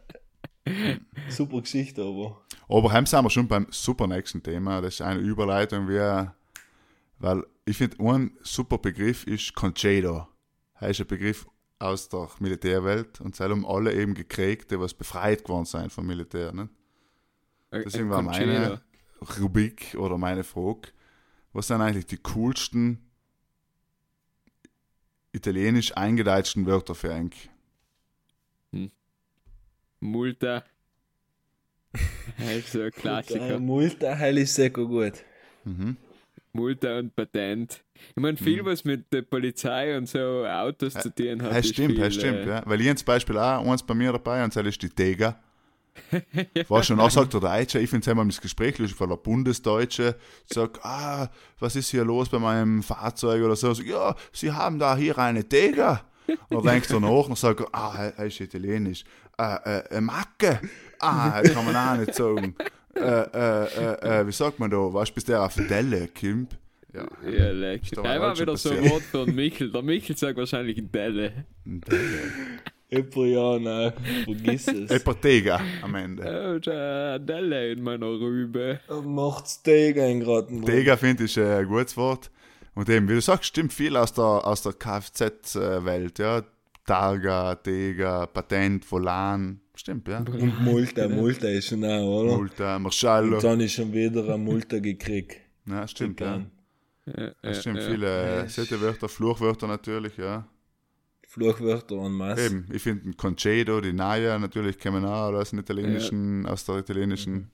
[1.29, 2.41] Super Geschichte, aber.
[2.69, 4.81] Aber heim sind wir schon beim super nächsten Thema.
[4.81, 6.29] Das ist eine Überleitung, wie,
[7.19, 10.29] weil ich finde, ein super Begriff ist Concedo.
[10.79, 11.47] Das ist ein Begriff
[11.81, 16.07] aus der Militärwelt und sie haben alle eben gekriegt, die was befreit geworden sind vom
[16.07, 16.53] Militär.
[16.53, 16.69] Ne?
[17.73, 18.81] Deswegen war meine
[19.40, 20.88] Rubrik oder meine Frage,
[21.53, 23.11] was sind eigentlich die coolsten
[25.33, 27.35] italienisch eingedeutschten Wörter für Enk?
[30.01, 30.64] Multa.
[32.38, 33.59] Also ein Klassiker.
[33.59, 35.25] Multa, heil ist sehr gut.
[35.64, 35.97] Mhm.
[36.53, 37.83] Multa und Patent.
[37.95, 41.53] Ich meine, viel, was mit der Polizei und so Autos zu tun hat.
[41.53, 42.63] Das stimmt, das stimmt, ja.
[42.65, 45.39] Weil ich zum Beispiel auch eins bei mir dabei und das ist die Tega.
[46.69, 49.17] War schon auch sagt der Deutsche, ich finde es einmal das Gespräch lustig, weil der
[49.17, 53.75] Bundesdeutsche sagt, ah, was ist hier los bei meinem Fahrzeug oder so.
[53.75, 56.05] so ja, Sie haben da hier eine Tega.
[56.49, 59.03] Und dann denkst du nach und sagst, ah, er ist italienisch.
[59.37, 60.61] Äh, äh, äh, Macke.
[61.01, 62.55] Ah, das kann man auch nicht sagen.
[62.94, 64.79] Äh, äh, äh, äh, wie sagt man da?
[64.79, 66.59] Weißt du, bis der auf Delle kommt?
[66.92, 67.83] Ja, Ja, leck.
[67.92, 68.90] Da auch war wieder so ein.
[68.90, 69.70] Wort für den Michel.
[69.70, 71.44] Der Michel sagt wahrscheinlich ein Delle.
[72.88, 73.92] Ebriana,
[74.24, 74.90] vergiss es.
[74.90, 76.24] Epatega am Ende.
[76.24, 78.81] Ein Delle in meiner Rübe.
[79.05, 80.64] Macht's Tega in Graten.
[80.64, 82.31] Tega finde ich äh, ein gutes Wort.
[82.74, 86.42] Und eben, wie du sagst, stimmt viel aus der, aus der Kfz-Welt, ja.
[86.87, 89.61] Targa, Tega, Patent, Volan.
[89.81, 90.19] Stimmt, ja.
[90.19, 92.37] Und Multa, Multa ist schon auch, oder?
[92.37, 93.37] Multa, Marshallo.
[93.37, 95.40] Und dann ist schon wieder eine Multa gekriegt.
[95.64, 96.45] Ja, stimmt, ja.
[97.07, 97.88] Ja, Das ja, stimmt, ja.
[97.88, 100.47] viele äh, Sätze-Wörter, Fluchwörter natürlich, ja.
[101.27, 102.45] Fluchwörter en masse.
[102.45, 106.77] Eben, ich finde ein Concedo, die Naya natürlich kommen auch aus dem italienischen, aus der
[106.77, 107.51] italienischen.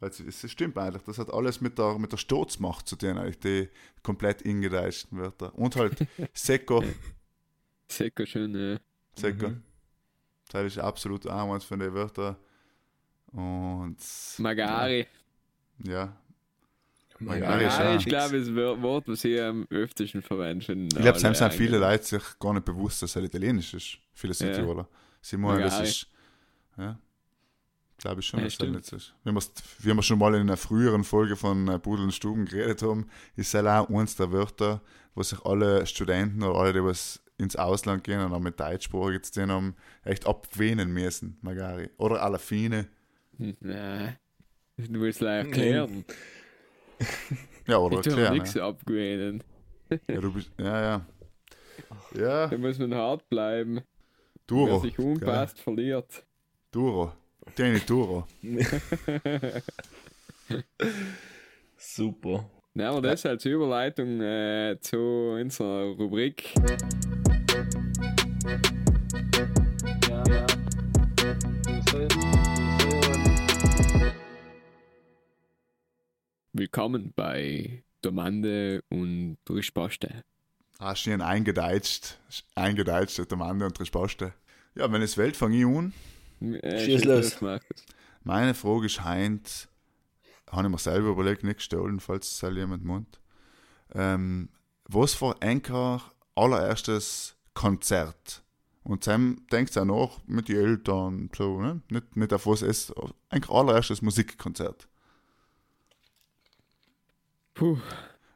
[0.00, 3.16] Weil es, es stimmt eigentlich, das hat alles mit der, mit der Sturzmacht zu tun,
[3.16, 3.70] eigentlich, die
[4.02, 5.58] komplett ingedeutschten Wörter.
[5.58, 6.84] Und halt Secco,
[7.88, 8.78] Sicher schön, ja.
[9.16, 9.52] Secco.
[10.54, 12.36] Das ist absolut eins von den Wörtern.
[13.32, 13.96] Und
[14.38, 15.06] Magari.
[15.84, 16.16] ja,
[17.18, 20.72] Magari ist Magari ja ist, glaube ich, das Wor- Wort, was ich am öftesten verwende.
[20.72, 23.98] ich glaube, es sind viele Leute sich gar nicht bewusst, dass es italienisch ist.
[24.12, 24.36] Viele Ja.
[24.36, 24.88] Südtiroler.
[25.20, 26.06] Sie meinen, das ist.
[26.76, 26.98] Ja.
[27.98, 28.76] Glaube ich schon, Ja, dass das stimmt.
[28.76, 29.14] nicht ist.
[29.24, 32.44] Wie, wir's- wie wir schon mal in einer früheren Folge von äh, Pudel und Stuben
[32.44, 34.82] geredet haben, ist es auch eins der Wörter,
[35.16, 39.20] wo sich alle Studenten oder alle, die was ins Ausland gehen und auch mit Deutschsprache
[39.20, 41.90] zu tun haben, echt abwähnen müssen, Magari.
[41.98, 42.86] Oder Alafine.
[43.38, 44.16] Nein.
[44.76, 46.04] Du willst es erklären.
[47.66, 48.34] Ja, oder Ich erklären.
[48.34, 49.42] nichts abgewähnen.
[49.90, 49.96] Ja.
[50.08, 51.06] Ja, du bist, ja, ja.
[52.14, 53.76] Ja, Da muss man hart bleiben.
[53.76, 53.82] Wer
[54.46, 54.78] Duro.
[54.80, 56.24] sich umpasst, verliert.
[56.70, 57.12] Duro.
[57.56, 58.26] Tieni Duro.
[61.76, 62.48] Super.
[62.74, 66.52] Na, aber das als Überleitung äh, zu unserer Rubrik.
[76.56, 80.22] Willkommen bei Domande und Risposte.
[80.78, 82.20] Ah, schön eingedeutscht.
[82.54, 84.34] Eingedeutscht, Mann und Risposte.
[84.76, 85.92] Ja, wenn es Welt fange ich an.
[86.40, 87.40] Äh, Schieß los.
[87.40, 87.84] Markus.
[88.22, 89.68] Meine Frage ist heint,
[90.48, 93.18] habe ich mir selber überlegt, nicht gestohlen, falls es halt jemand meint.
[93.92, 94.48] Ähm,
[94.84, 96.02] was für Enker
[96.36, 98.44] allererstes Konzert?
[98.84, 101.80] Und dann denkt auch nach mit den Eltern, so, ne?
[101.88, 102.94] Nicht, nicht auf was es ist,
[103.28, 104.86] eigentlich allererstes Musikkonzert.
[107.54, 107.78] Puh.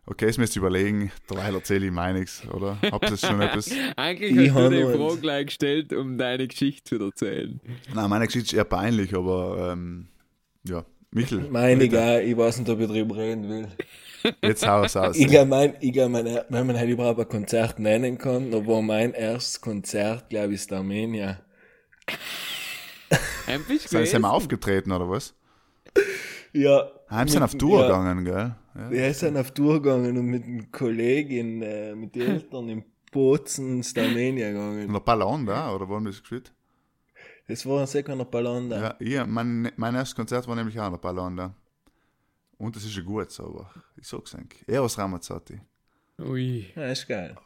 [0.07, 2.79] Okay, jetzt müsst ihr überlegen, derweil erzähle ich meiniges, oder?
[2.91, 3.71] Habt ihr schon etwas?
[3.97, 4.97] Eigentlich Ich hast du die.
[4.97, 7.61] Frage gleich gestellt, um deine Geschichte zu erzählen.
[7.95, 10.09] Nein, meine Geschichte ist eher peinlich, aber ähm,
[10.65, 10.85] ja.
[11.11, 13.69] Michel, Meine gar, ich weiß nicht, ob ich drüber reden will.
[14.43, 15.17] jetzt hau es aus.
[15.17, 18.83] Ich glaube, mein, ich glaub, mein, wenn man halt überhaupt ein Konzert nennen kann, war
[18.83, 21.41] mein erstes Konzert, glaube ich, ist der Armenia.
[23.47, 25.35] Ein bisschen Sind sie mal aufgetreten, oder was?
[26.53, 26.91] Ja.
[27.11, 28.55] Heim sind mit- auf Tour ja, gegangen, gell?
[28.75, 28.91] Ja.
[28.91, 33.79] Wir sind auf Tour gegangen und mit einem Kollegen, äh, mit den Eltern in Bozen
[33.79, 34.93] ins Armenia Und gegangen.
[34.93, 36.53] der Ballon da, oder wo haben wir das gespielt?
[37.47, 38.81] Das war ein seconder Ballon da.
[39.01, 41.55] Ja, ich, mein, mein erstes Konzert war nämlich auch an der Ballon da.
[42.59, 44.63] Und das ist ja gut, so, aber ich sag's eigentlich.
[44.69, 45.59] Eros Ramazzotti.
[46.21, 46.67] Ui.
[46.77, 47.37] Ja, ist geil.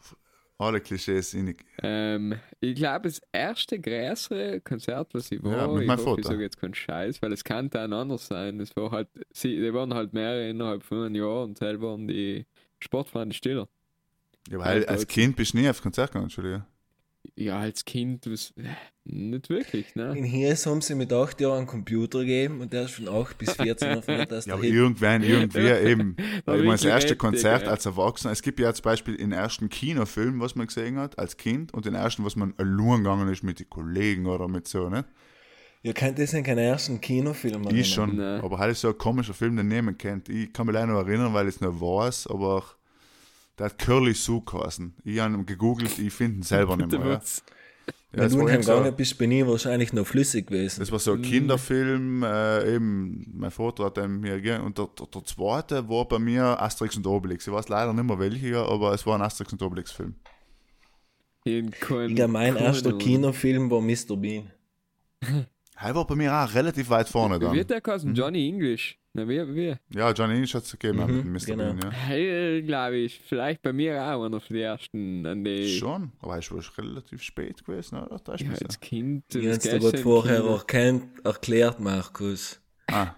[0.62, 5.84] Alle Klischees in Ähm, ich glaube, das erste größere Konzert, was ich war, Ja, mit
[5.84, 8.60] ich hoffe, ich sage jetzt keinen Scheiß, weil es kann auch anders sein.
[8.60, 12.06] Es war halt, sie, die waren halt mehrere innerhalb von einem Jahr und selber waren
[12.06, 12.46] die
[12.80, 13.68] Sportfreunde stiller.
[14.48, 15.06] Ja, weil als.
[15.06, 16.64] Kind bist du nie aufs Konzert gegangen, Entschuldigung.
[17.34, 18.64] Ja, als Kind, was, äh,
[19.04, 20.16] nicht wirklich, ne?
[20.16, 23.38] In Hies haben sie mit 8 Jahren einen Computer gegeben und der ist von 8
[23.38, 24.48] bis 14 auf Taste.
[24.50, 26.16] Ja, aber irgendwann, irgendwie eben.
[26.44, 27.68] Da meine, das erste Konzert ja.
[27.68, 31.36] als Erwachsener, es gibt ja zum Beispiel den ersten Kinofilm, was man gesehen hat, als
[31.36, 34.88] Kind, und den ersten, was man allein gegangen ist mit den Kollegen oder mit so,
[34.88, 35.04] ne?
[35.84, 37.72] Ihr kennt das sind keine ersten Kinofilme.
[37.72, 38.40] Ich schon, Nein.
[38.40, 40.28] aber halt ist so ein komischer Film, den niemand kennt.
[40.28, 42.64] Ich kann mich leider noch erinnern, weil ich es noch weiß, aber
[43.58, 44.94] der hat Curly Sue geheißen.
[45.04, 47.00] Ich habe ihn gegoogelt, ich finde ihn selber nicht mehr.
[47.00, 47.20] Ja.
[48.12, 50.80] Wenn das, du war in so, gegangen bist, bin ich wahrscheinlich noch flüssig gewesen.
[50.80, 54.64] das war so ein Kinderfilm, äh, eben, mein Vater hat den mir gegeben.
[54.64, 57.46] Und der, der, der zweite war bei mir Asterix und Obelix.
[57.46, 60.14] Ich weiß leider nicht mehr welcher, aber es war ein Asterix und Obelix-Film.
[61.44, 62.92] Ich glaube, mein erster.
[62.98, 64.16] Kinofilm war Mr.
[64.16, 64.50] Bean.
[65.84, 67.54] Er war bei mir auch relativ weit vorne Wie dann.
[67.54, 68.14] wird der geheißen?
[68.14, 69.01] Johnny English.
[69.14, 69.74] Na, wie, wie?
[69.94, 71.46] Ja, Johnny English hat es gegeben, Mhm, mit Mr.
[71.54, 71.64] genau.
[71.74, 71.90] Bean, ja.
[71.90, 75.68] Hey, glaube ich, vielleicht bei mir auch einer von den ersten, an die.
[75.78, 78.18] Schon, aber er ist wohl relativ spät gewesen, oder?
[78.24, 79.24] Da ist Ja, als Kind.
[79.34, 82.58] Ich das dir Gleiche gerade im vorher erkennt, erklärt, Markus.
[82.90, 83.14] Ah.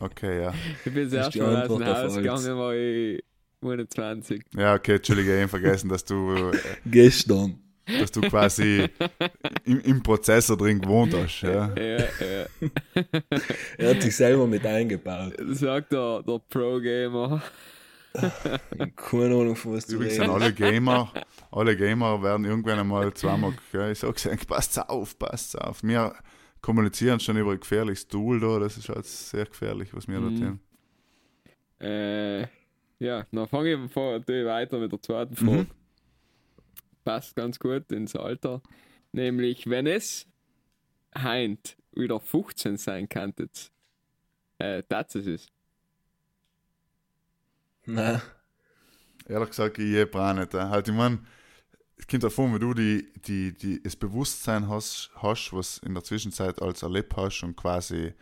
[0.00, 0.54] Okay, ja.
[0.84, 3.22] Ich bin das Das erste Mal aus dem Haus gegangen, war ich
[3.60, 4.42] 21.
[4.56, 7.60] Ja, okay, Entschuldige, ich hab vergessen, dass du, äh, Gestern.
[8.00, 8.88] Dass du quasi
[9.64, 11.40] im, im Prozessor drin gewohnt hast.
[11.42, 11.74] Ja.
[11.74, 12.46] Ja, ja.
[13.78, 15.34] Er hat sich selber mit eingebaut.
[15.50, 17.42] Sagt der, der Pro-Gamer.
[18.96, 21.12] Keine Ahnung, von was du Übrigens sind alle Gamer,
[21.52, 25.82] alle Gamer werden irgendwann einmal zweimal, gell, ich sag's eigentlich, passt auf, passt auf.
[25.84, 26.14] Wir
[26.60, 30.26] kommunizieren schon über ein gefährliches Tool da, das ist halt sehr gefährlich, was wir da
[30.30, 30.36] Mhm.
[30.40, 30.60] tun.
[31.80, 32.40] Äh,
[32.98, 35.66] ja, dann fange ich weiter mit der zweiten Mhm.
[37.08, 38.60] Passt ganz gut ins Alter.
[39.12, 40.26] Nämlich, wenn es
[41.16, 43.72] heint wieder 15 sein könntet,
[44.58, 45.46] äh, das ist es.
[47.86, 48.20] Nein.
[49.26, 50.52] Ehrlich gesagt, ich je auch nicht.
[50.52, 50.58] äh.
[50.58, 51.26] Halt, ich mein,
[51.96, 56.04] es kommt davon, wenn du die, die, die, das Bewusstsein hast, hast, was in der
[56.04, 58.12] Zwischenzeit als erlebt hast und quasi,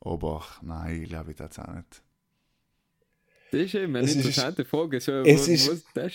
[0.00, 2.02] aber nein, ich glaube ich das auch nicht.
[3.52, 4.98] Das ist eben eine Es ist- interessante Frage.
[4.98, 6.12] So, es was, ist- was das?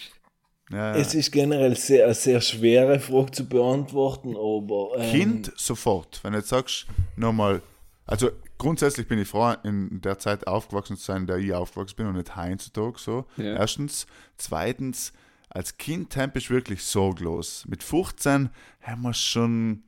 [0.71, 4.91] Ja, Es ist generell sehr, eine sehr schwere Frage zu beantworten, aber.
[4.97, 6.19] Ähm, Kind sofort.
[6.23, 7.61] Wenn du jetzt sagst, nochmal,
[8.05, 11.95] also grundsätzlich bin ich froh, in der Zeit aufgewachsen zu sein, in der ich aufgewachsen
[11.97, 13.25] bin und nicht heutzutage so.
[13.37, 13.55] Ja.
[13.55, 14.07] Erstens.
[14.37, 15.13] Zweitens,
[15.49, 17.65] als Kind temp ich wirklich sorglos.
[17.67, 18.49] Mit 15
[18.81, 19.83] haben wir schon,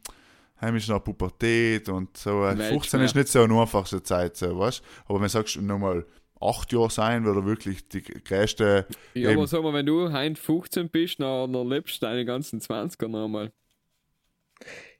[0.59, 2.41] schon eine Pubertät und so.
[2.41, 2.69] Weltschmerz.
[2.69, 6.05] 15 ist nicht so eine einfachste Zeit, so, weißt Aber wenn du sagst, nochmal
[6.39, 8.85] acht Jahre sein, würde wirklich die größte.
[9.13, 12.59] Ja, aber sag mal, wenn du heint 15 bist, dann, dann lebst du deine ganzen
[12.59, 13.51] 20er nochmal.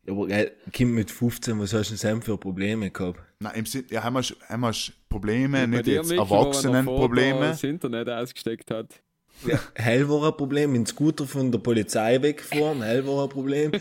[0.08, 3.20] Aber geil, Kind mit 15, was hast du denn selber für Probleme gehabt?
[3.40, 4.74] Nein, im Sinn, ja, haben wir, haben wir
[5.10, 7.40] Probleme, Bei nicht jetzt Erwachsenenprobleme.
[7.40, 9.02] das Internet ausgesteckt hat.
[9.76, 13.72] Hell war ein Scooter von der Polizei wegfahren, hell war ein Problem.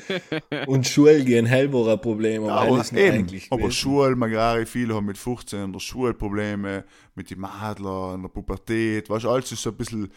[0.67, 3.49] Und Schule gehen, hell war ein Problem, aber hell Aber eben, eigentlich.
[3.51, 3.71] aber.
[3.71, 6.85] Schule, Magari, viele haben mit 15 in der Schule Probleme,
[7.15, 10.11] mit den Madler, in der Pubertät, weißt du, alles ist so ein bisschen,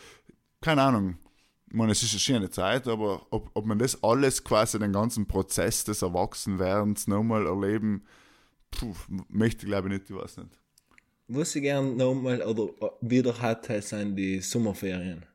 [0.61, 1.17] keine Ahnung,
[1.69, 4.93] ich meine, es ist eine schöne Zeit, aber ob, ob man das alles quasi, den
[4.93, 8.03] ganzen Prozess des Erwachsenwerdens nochmal erleben,
[8.71, 8.93] puh,
[9.29, 10.57] möchte ich glaube ich nicht, ich weiß nicht.
[11.29, 12.69] Was ich gern nochmal oder
[13.01, 15.25] wieder hatte, sind die Sommerferien.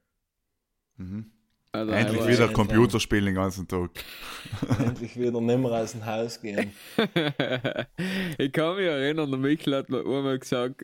[1.73, 3.91] Also Endlich wieder Computerspielen den ganzen Tag.
[4.79, 6.73] Endlich wieder nicht mehr aus dem Haus gehen.
[8.39, 10.83] ich kann mich erinnern, der Michael hat mir einmal gesagt,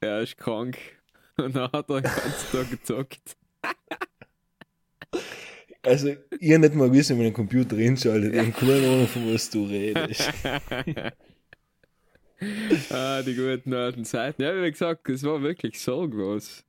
[0.00, 0.78] er ist krank.
[1.36, 3.36] Und dann hat er den ganzen Tag gezockt.
[5.82, 6.08] Also,
[6.40, 8.34] ich hab nicht mal gewusst, wie man den Computer einschaltet.
[8.34, 10.32] Ich habe keine Ahnung, von was du redest.
[12.90, 14.42] ah, die guten alten Zeiten.
[14.42, 16.64] Ja, wie gesagt, es war wirklich sorglos.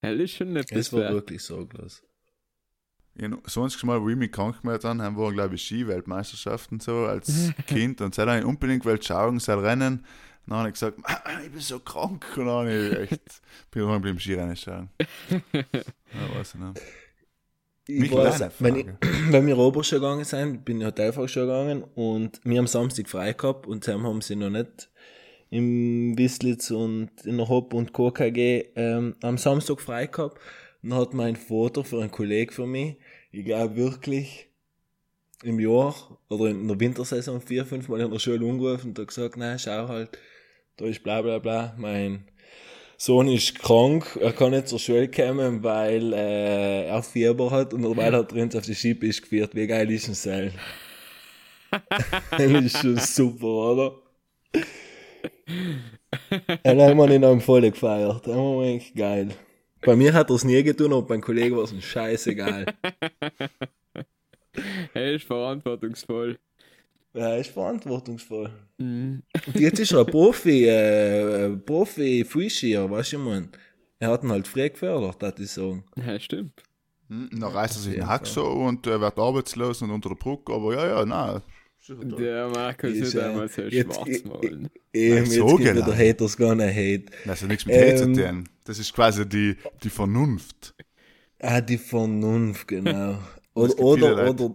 [0.00, 1.12] Hell ist schon etwas Es war wert.
[1.12, 2.02] wirklich sorglos.
[3.14, 7.04] Ja, sonst mal, wo ich mich krank gemacht habe, haben wir, glaube ich, Ski-Weltmeisterschaften so
[7.04, 8.00] als Kind.
[8.00, 10.04] Und dann habe ich unbedingt wollte schauen, soll rennen.
[10.46, 10.98] Dann habe ich gesagt,
[11.44, 12.24] ich bin so krank.
[12.36, 14.88] Und dann habe ich echt, bin ich beim Skirennen schauen.
[15.52, 16.80] Ja, weiß ich nicht.
[17.88, 18.86] Ich weiß, wenn, ich,
[19.30, 23.66] wenn wir Oberschule gegangen sind, bin ich Hotelfachschule gegangen und wir haben Samstag frei gehabt
[23.66, 24.88] und zusammen haben sie noch nicht
[25.50, 28.10] im Wislitz und in der Hop und Co.
[28.10, 30.38] KG ähm, am Samstag frei gehabt.
[30.82, 32.96] Und dann hat mein Vater für einen Kollegen von mir,
[33.30, 34.48] ich glaube wirklich
[35.42, 35.94] im Jahr
[36.28, 39.58] oder in der Wintersaison vier, fünf Mal in der Schule angerufen und hat gesagt, nein,
[39.58, 40.16] schau halt,
[40.76, 42.24] da ist bla bla bla, mein
[43.04, 47.84] Sohn ist krank, er kann nicht zur Schule kommen, weil äh, er Fieber hat und
[47.96, 49.56] hat er uns auf die Skipiste geführt.
[49.56, 50.52] Wie geil ist denn sein?
[52.30, 53.94] das ist schon super, oder?
[56.62, 58.24] Dann haben wir ihn am voll gefeiert.
[58.24, 59.30] Dann haben wir eigentlich geil.
[59.80, 62.66] Bei mir hat er es nie getan, aber beim Kollegen war es ein scheißegal.
[64.94, 66.38] Er ist verantwortungsvoll.
[67.14, 68.50] Ja, ist verantwortungsvoll.
[68.78, 69.22] Mhm.
[69.46, 73.48] Und jetzt ist er ein Profi, äh, Profi Fußskier, weißt du, ich mein.
[73.98, 75.84] Er hat ihn halt früh gefördert, das ich sagen.
[75.96, 76.62] Ja, stimmt.
[77.08, 80.16] Hm, Dann reißt er sich den Hack so und äh, wird arbeitslos und unter der
[80.16, 81.42] Brücke, aber ja, ja, nein.
[81.88, 84.70] Der Markus Ist, äh, einmal so schwarz malen.
[84.92, 85.86] Eben, jetzt so gibt genau.
[85.86, 87.06] wieder Haters gonna hate.
[87.24, 88.48] Das hat nichts mit Hate zu Ähm, tun.
[88.64, 90.74] Das ist quasi die, die Vernunft.
[91.40, 93.18] Ah, die Vernunft, genau.
[93.54, 94.54] Oder, oder, oder,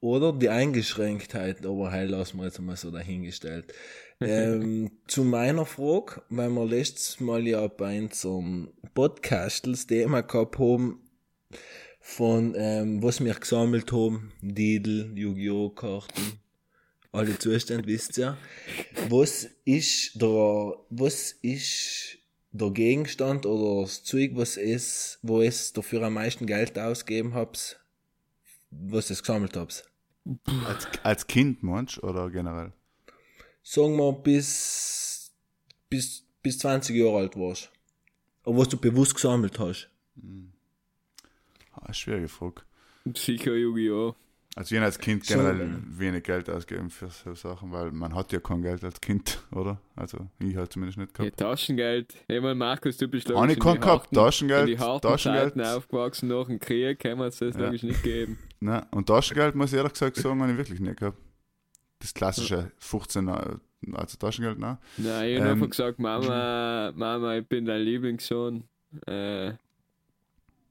[0.00, 3.72] oder die Eingeschränktheit, aber heil lassen wir jetzt mal so dahingestellt.
[4.20, 10.58] ähm, zu meiner Frage, weil wir letztes Mal ja bei unserem Podcast das Thema gehabt
[10.58, 11.00] haben,
[12.00, 15.70] von ähm, was wir gesammelt haben, Didel, Yu-Gi-Oh!
[15.70, 16.40] Karten,
[17.12, 18.36] alle Zustände, wisst ihr.
[19.08, 22.18] Was ist der, was ist
[22.52, 27.80] der Gegenstand oder das Zeug, was es, wo es dafür am meisten Geld ausgegeben habt,
[28.70, 29.87] was es gesammelt habt?
[30.66, 32.72] Als, als Kind, meinst du, oder generell?
[33.62, 35.32] Sagen wir bis,
[35.88, 37.70] bis, bis 20 Jahre alt warst.
[38.44, 39.90] Aber was du bewusst gesammelt hast.
[41.72, 42.62] Ah, schwierige Frage.
[43.14, 44.14] Sicher Yu-Gi-Oh!
[44.58, 45.66] Also ich habe als Kind generell äh,
[46.00, 49.80] wenig Geld ausgegeben für so Sachen, weil man hat ja kein Geld als Kind, oder?
[49.94, 51.36] Also ich halt zumindest nicht Ja, gehabt.
[51.38, 52.12] Taschengeld.
[52.26, 55.54] Ich meine, Markus, du bist Habe ich keinen gehabt, in die Taschengeld, harten Taschengeld.
[55.54, 57.66] Zeiten aufgewachsen nach dem Krieg, kann man es das Ja.
[57.66, 58.36] logisch nicht geben.
[58.58, 61.18] Nein, und Taschengeld, muss ich ehrlich gesagt sagen, habe ich wirklich nicht gehabt.
[62.00, 63.32] Das klassische 15, äh,
[63.92, 64.78] also Taschengeld, nein.
[64.96, 68.64] Nein, ich habe Ähm, einfach gesagt, Mama, Mama, ich bin dein Lieblingssohn.
[69.06, 69.52] Äh,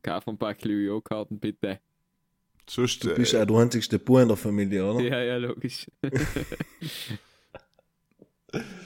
[0.04, 1.80] kauf ein paar Yu-Gi-Oh!-Karten, bitte.
[2.70, 5.02] Sonst, Du bist äh, auch der einzigste Bub in der Familie, oder?
[5.02, 5.88] Ja, ja, logisch.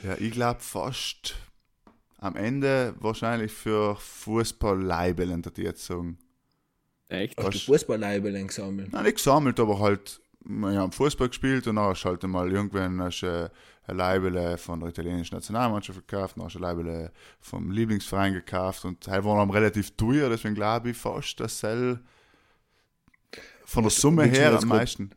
[0.03, 1.35] ja, ich glaube fast
[2.17, 3.95] am Ende wahrscheinlich für
[5.61, 6.19] ich jetzt sagen.
[7.09, 7.37] Echt?
[7.37, 8.93] Hast du Fußball-Leibeln gesammelt?
[8.93, 12.49] Nein, nicht gesammelt, aber halt, wir haben Fußball gespielt und dann hast du halt mal
[12.51, 13.49] irgendwann hast, du, äh,
[13.87, 18.85] ein Leibele von der italienischen Nationalmannschaft gekauft, dann hast du ein Leibele vom Lieblingsverein gekauft
[18.85, 21.99] und halt waren relativ teuer, deswegen glaube ich fast, dass Cell
[23.71, 25.11] von der Summe willst her am meisten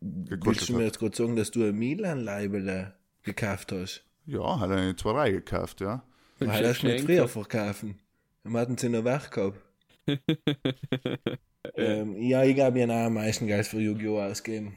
[0.00, 0.84] Willst du mir hat.
[0.86, 4.04] jetzt gerade sagen, dass du ein Milan-Leibele gekauft hast?
[4.26, 6.02] Ja, hat er zwei drei gekauft, ja.
[6.38, 7.04] Weil das nicht Geschenke.
[7.06, 7.98] früher verkaufen.
[8.44, 9.58] Wir hatten sie noch weg gehabt.
[11.76, 14.20] ähm, ja, ich glaube, ich habe am meisten Geld für Yu-Gi-Oh!
[14.20, 14.74] ausgegeben.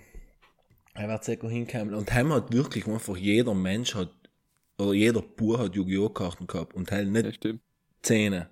[0.95, 1.93] Er wird sicher hinkommen.
[1.93, 4.11] Und heim hat wirklich einfach jeder Mensch hat,
[4.77, 6.09] oder jeder Bub hat Yu-Gi-Oh!
[6.09, 7.61] Karten gehabt und halt Ja, nicht stimmt.
[8.01, 8.49] Zähne.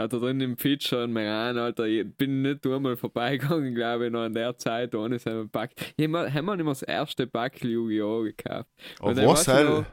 [0.00, 4.12] Ja, da drin im Feature in Meran, Alter, ich bin nicht einmal vorbeigegangen, glaube ich,
[4.12, 5.72] noch in der Zeit ohne seinen Pack.
[5.98, 8.22] Mir- haben wir nicht mal das erste Pack Yu-Gi-Oh!
[8.22, 8.70] gekauft.
[9.02, 9.84] Und dann was noch,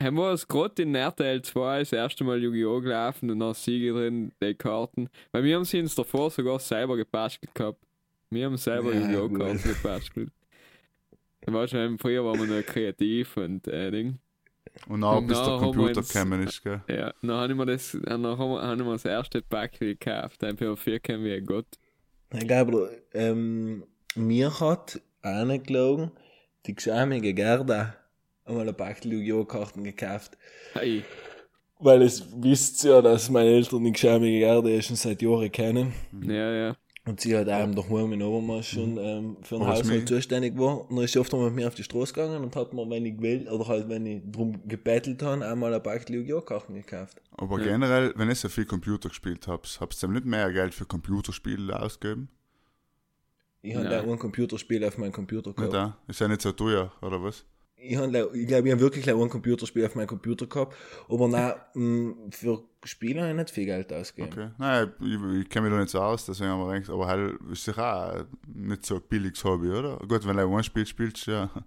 [0.00, 2.80] Haben wir es gerade in RTL 2 das erste Mal Yu-Gi-Oh!
[2.80, 5.08] gelaufen und dann Siege drin, die Karten.
[5.32, 7.82] Weil wir haben sie uns davor sogar selber gebastelt gehabt.
[8.30, 9.28] Wir haben selber Ja, Yu-Gi-Oh!
[9.38, 10.30] Karten gebastelt.
[11.46, 14.18] Weißt du, früher waren wir noch kreativ und äh, Ding.
[14.88, 16.80] Und auch bis der Computer gekommen ist, gell.
[16.88, 20.42] Ja, dann habe ich mir das, dann haben wir, haben wir das erste Pack gekauft.
[20.42, 21.66] Dann für vier kennen wir Gott.
[22.32, 26.10] Ich glaube, ähm, mir hat einer gelogen,
[26.66, 27.94] die geschämige Gerda
[28.44, 29.44] einmal ein Pack Yu-Gi-Oh!
[29.44, 30.36] Karten gekauft.
[30.74, 31.02] Hey,
[31.78, 35.92] Weil es wisst ja, dass meine Eltern die geschämige Gerda ja schon seit Jahren kennen.
[36.22, 36.76] ja, ja.
[37.08, 40.82] Und sie hat einem daheim in Obermaß schon ähm, für ist Haushalt zuständig war.
[40.90, 42.88] Und dann ist sie oft einmal mit mir auf die Straße gegangen und hat mir,
[42.90, 46.42] wenn ich will, oder halt, wenn ich drum gebettelt habe, einmal ein Pack Yu-Gi-Oh!
[46.42, 47.22] Karten gekauft.
[47.32, 50.84] Aber generell, wenn ihr so viel Computer gespielt habt, habt ihr nicht mehr Geld für
[50.84, 52.28] Computerspiele ausgegeben?
[53.62, 54.06] Ich habe Nein.
[54.06, 55.74] da ein Computerspiel auf meinem Computer Nicht gehabt.
[55.74, 56.08] auch?
[56.10, 57.46] Ist ja nicht so teuer, oder was?
[57.80, 60.74] Ich, hab, le- ich glaube, ich habe wirklich ein Computerspiel auf meinem Computer gehabt.
[61.08, 64.32] Aber nein, mh, für Spiele habe ich nicht viel Geld ausgegeben.
[64.32, 64.50] Okay.
[64.58, 67.34] Nein, ich, ich kenne mich da nicht so aus, deswegen haben wir gedacht, aber halt
[67.52, 67.84] ist sicher
[68.18, 69.96] auch nicht so ein billiges Hobby, oder?
[69.98, 71.50] Gut, wenn du ein Spiel spielst, ja.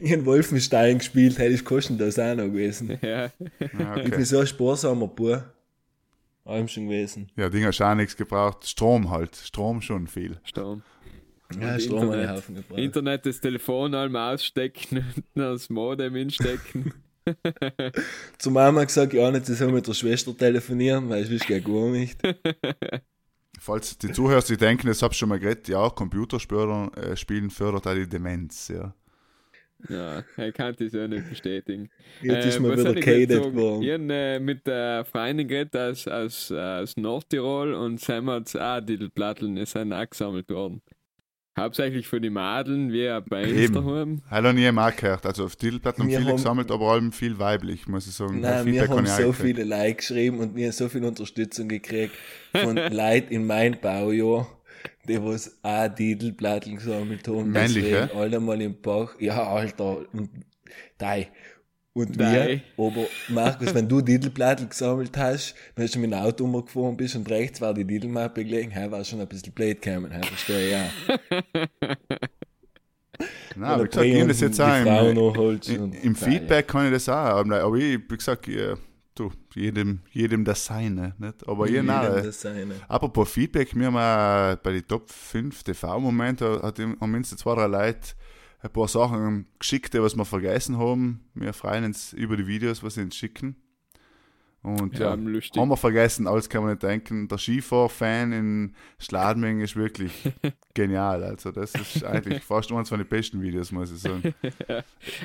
[0.00, 2.98] Ich habe Wolfenstein gespielt, hätte ich kostenlos auch noch gewesen.
[3.00, 3.30] Ja, ja
[3.60, 4.24] Ich bin okay.
[4.24, 5.44] so ein sparsamer Bub.
[6.44, 7.30] Allem schon gewesen.
[7.36, 8.66] Ja, Ding hast du auch nichts gebraucht.
[8.66, 9.36] Strom halt.
[9.36, 10.40] Strom schon viel.
[10.44, 10.82] Sturm.
[11.56, 12.30] Ja, Strom habe ich Internet.
[12.30, 12.78] Haufen gebraucht.
[12.78, 16.92] Internet, das Telefon allem ausstecken und das Modem instecken.
[18.38, 21.90] Zu Mama gesagt, ja, nicht so mit der Schwester telefonieren, weil ich wüsste ja gar
[21.90, 22.20] nicht.
[23.60, 27.50] Falls die Zuhörer sich denken, das hab ich schon mal geredet, ja, Computerspielen äh, Spielen
[27.50, 28.94] fördert auch die Demenz, ja.
[29.88, 31.90] ja, er kann das auch nicht bestätigen.
[32.22, 33.54] Jetzt Äh, ist mir wieder ich sagen?
[33.54, 33.82] geworden.
[33.82, 38.58] Ich habe äh, mit der Freundin geredet aus, aus, aus Nordtirol und sie haben jetzt
[38.58, 40.82] auch die Platteln, die sind auch gesammelt worden.
[41.58, 43.44] Hauptsächlich für die Madeln, wie auch bei.
[44.30, 45.26] Hat noch nie mal gehört.
[45.26, 48.40] Also auf Titelplatten haben viele gesammelt, aber allem viel weiblich, muss ich sagen.
[48.40, 49.36] Nein, wir haben so gekriegt.
[49.36, 52.14] viele Likes geschrieben und wir haben so viel Unterstützung gekriegt
[52.52, 54.46] von Leuten in meinem Baujahr,
[55.08, 57.50] die was auch Titelplattel gesammelt haben.
[57.50, 58.14] Männlich, deswegen ja?
[58.14, 59.10] alle mal im Bauch.
[59.18, 60.04] Ja, Alter.
[60.12, 60.30] Und
[60.98, 61.28] Dei.
[62.06, 62.62] Und Dei.
[62.76, 66.96] wir, aber Markus, wenn du Titelplattel gesammelt hast, dann hast du mit dem Auto umgefahren
[66.96, 70.22] bist und rechts war die Titelmappe gelegen, hey, war schon ein bisschen blöd gekommen, hey,
[70.22, 70.90] verstehe ich ja.
[73.56, 75.16] Nein, wie gesagt, ich das jetzt auch im,
[75.76, 76.14] im, und- im.
[76.14, 78.76] Feedback kann ich das auch, aber, aber ich, wie gesagt, ja,
[79.16, 81.48] du, jedem, jedem das Seine, nicht?
[81.48, 82.74] Aber ich, Jedem nein, das seine.
[82.86, 87.56] Apropos Feedback, wir haben auch bei den Top 5 TV-Momente hat im- haben mindestens zwei,
[87.56, 88.10] drei Leute
[88.60, 91.20] ein paar Sachen geschickt, die was wir vergessen haben.
[91.34, 93.56] Wir freuen uns über die Videos, was sie uns schicken.
[94.62, 97.28] Und Ja, ja, haben wir vergessen, alles kann man nicht denken.
[97.28, 100.12] Der Skifahr-Fan in Schladming ist wirklich
[100.74, 101.22] genial.
[101.22, 104.34] Also das ist eigentlich fast eines von den besten Videos, muss ich sagen.
[104.68, 104.82] Ein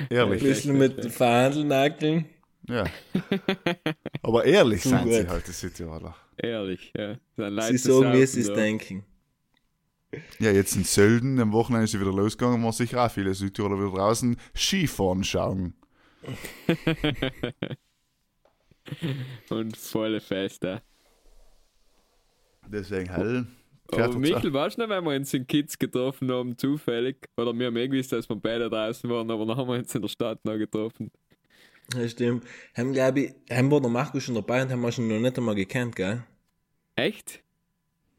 [0.08, 0.42] Ehrlich.
[0.42, 2.26] bisschen mit Verhandelnackeln.
[2.68, 2.84] Ja.
[4.22, 6.14] Aber ehrlich sind sie halt, die Südtiroler.
[6.38, 7.16] Ehrlich, ja.
[7.36, 9.04] Sie sagen, wie sie es denken.
[10.38, 13.78] Ja, jetzt in Sölden, am Wochenende ist sie wieder losgegangen, waren sicher auch viele Südtiroler
[13.78, 15.74] wieder draußen Skifahren schauen.
[19.50, 20.82] Und volle Feste.
[22.66, 23.46] Deswegen hell.
[23.92, 27.28] Aber Michael, weißt du noch, wenn wir uns in Kids getroffen haben, zufällig?
[27.36, 29.94] Oder wir haben eh gewusst, dass wir beide draußen waren, aber dann haben wir uns
[29.94, 31.10] in der Stadt noch getroffen.
[31.94, 32.44] Ja, stimmt.
[32.74, 35.36] Haben, glaube ich, haben wir der Markus schon dabei und haben wir schon noch nicht
[35.36, 36.24] einmal gekannt, gell?
[36.96, 37.42] Echt?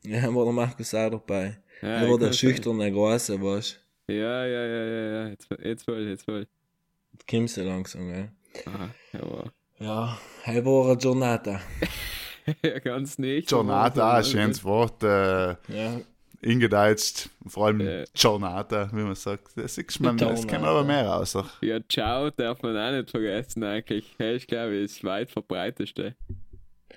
[0.04, 1.58] Ja, haben wir der Markus auch dabei.
[1.82, 2.34] Ja, er war der sein.
[2.34, 5.28] schüchterne Große, weißt Ja, ja, ja, ja, ja.
[5.30, 6.46] Jetzt, jetzt wohl, jetzt wohl.
[6.46, 7.26] du?
[7.30, 8.30] Kommst du langsam, gell?
[8.66, 11.60] Aha, ja, Ja, hij war eine Giornata.
[12.64, 13.50] ja, ganz nicht.
[13.50, 16.00] Giornata, ein schönes Wort, äh, Ja,
[16.42, 18.04] ingedeutscht, vor allem Ja.
[18.14, 19.50] Giornata, wie man sagt.
[19.58, 21.38] Das, ist man, das kann man aber mehr aus.
[21.62, 24.16] Ja, ciao darf man auch nicht vergessen eigentlich.
[24.18, 26.16] Hey, ich glaube, ist weit verbreiteste.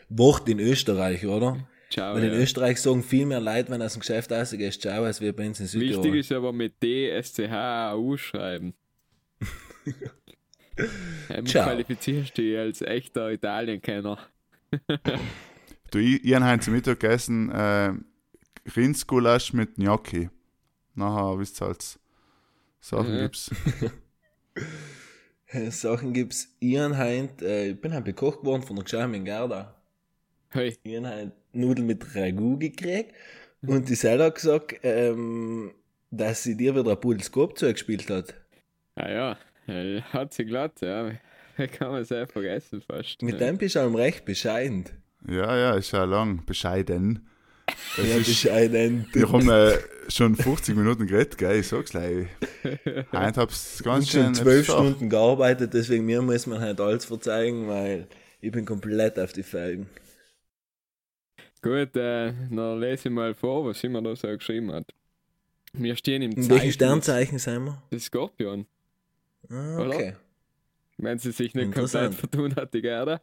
[0.08, 1.56] Wort in Österreich, oder?
[1.90, 2.14] Ciao.
[2.14, 2.38] Weil in ja.
[2.38, 5.60] Österreich sagen viel mehr Leute, wenn aus dem Geschäft rausgehst, ciao, als wir bei uns
[5.60, 6.04] in Südtirol.
[6.04, 8.74] Wichtig ist aber mit D-S-C-H-A-U schreiben.
[11.28, 11.64] Dann Ciao.
[11.66, 14.18] qualifizierst du dich als echter Italien-Kenner.
[15.90, 17.94] Du, ich, ich habe heute zum Mittag gegessen äh,
[18.76, 20.28] Rindsgulasch mit Gnocchi.
[20.94, 21.98] Nachher, wisst ihr halt,
[22.80, 23.22] Sachen Ja.
[23.22, 23.50] gibt's.
[25.80, 26.54] Sachen gibt's.
[26.60, 28.84] Ich, heint, äh, ich bin halt bekocht worden von der
[29.14, 29.80] in Gerda.
[30.50, 33.12] Hey, Ich habe halt Nudeln mit Ragout gekriegt
[33.66, 35.72] und die selber hat gesagt, ähm,
[36.10, 38.34] dass sie dir wieder ein Pudelscope zugespielt hat.
[38.96, 41.10] ah ja, ja, hat sie glatt, ja.
[41.78, 43.20] Kann man sehr vergessen fast.
[43.22, 44.84] Mit dem bist du allem recht bescheiden.
[45.28, 47.26] Ja, ja, ist ja lang, bescheiden.
[47.96, 49.06] Das Ja, ist, bescheiden.
[49.12, 49.76] wir haben äh,
[50.08, 51.58] schon 50 Minuten geredet, gell?
[51.58, 52.28] Ich sag's gleich.
[53.12, 54.24] Heute hab's ganz Und schön.
[54.26, 54.64] schon zwölf.
[54.66, 58.06] Stunden gearbeitet, deswegen mir muss man halt alles verzeihen, weil
[58.40, 59.88] ich bin komplett auf die Felgen.
[61.60, 64.86] Gut, äh, dann lese ich mal vor, was immer da so geschrieben hat.
[65.72, 67.82] Wir stehen im Zeichen Sternzeichen sind wir?
[67.90, 68.66] des Skorpion.
[69.50, 69.94] Ah, Oder?
[69.94, 70.16] okay.
[70.96, 73.20] Wenn sie sich nicht komplett vertun hat, die Gerda.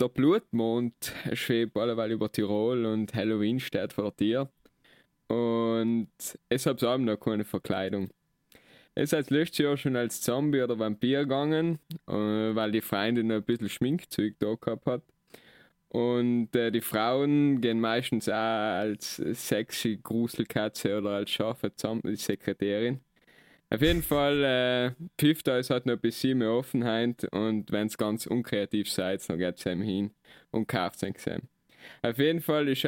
[0.00, 0.94] Der Blutmond
[1.32, 4.50] schwebt alleweil über Tirol und Halloween steht vor der Tür.
[5.28, 6.08] Und
[6.48, 8.10] es hat allem noch keine Verkleidung.
[8.94, 13.36] Es ist letztes Jahr schon als Zombie oder Vampir gegangen, äh, weil die Freundin noch
[13.36, 15.02] ein bisschen Schminkzeug da gehabt hat.
[15.92, 23.00] Und äh, die Frauen gehen meistens auch als sexy Gruselkatze oder als scharfe Zom- Sekretärin.
[23.68, 28.26] Auf jeden Fall äh, pfifft euch halt noch bisschen mehr Offenheit und wenn es ganz
[28.26, 30.10] unkreativ seid, dann geht es ihm hin
[30.50, 31.42] und kauft es ihm.
[32.02, 32.84] Auf jeden Fall ist,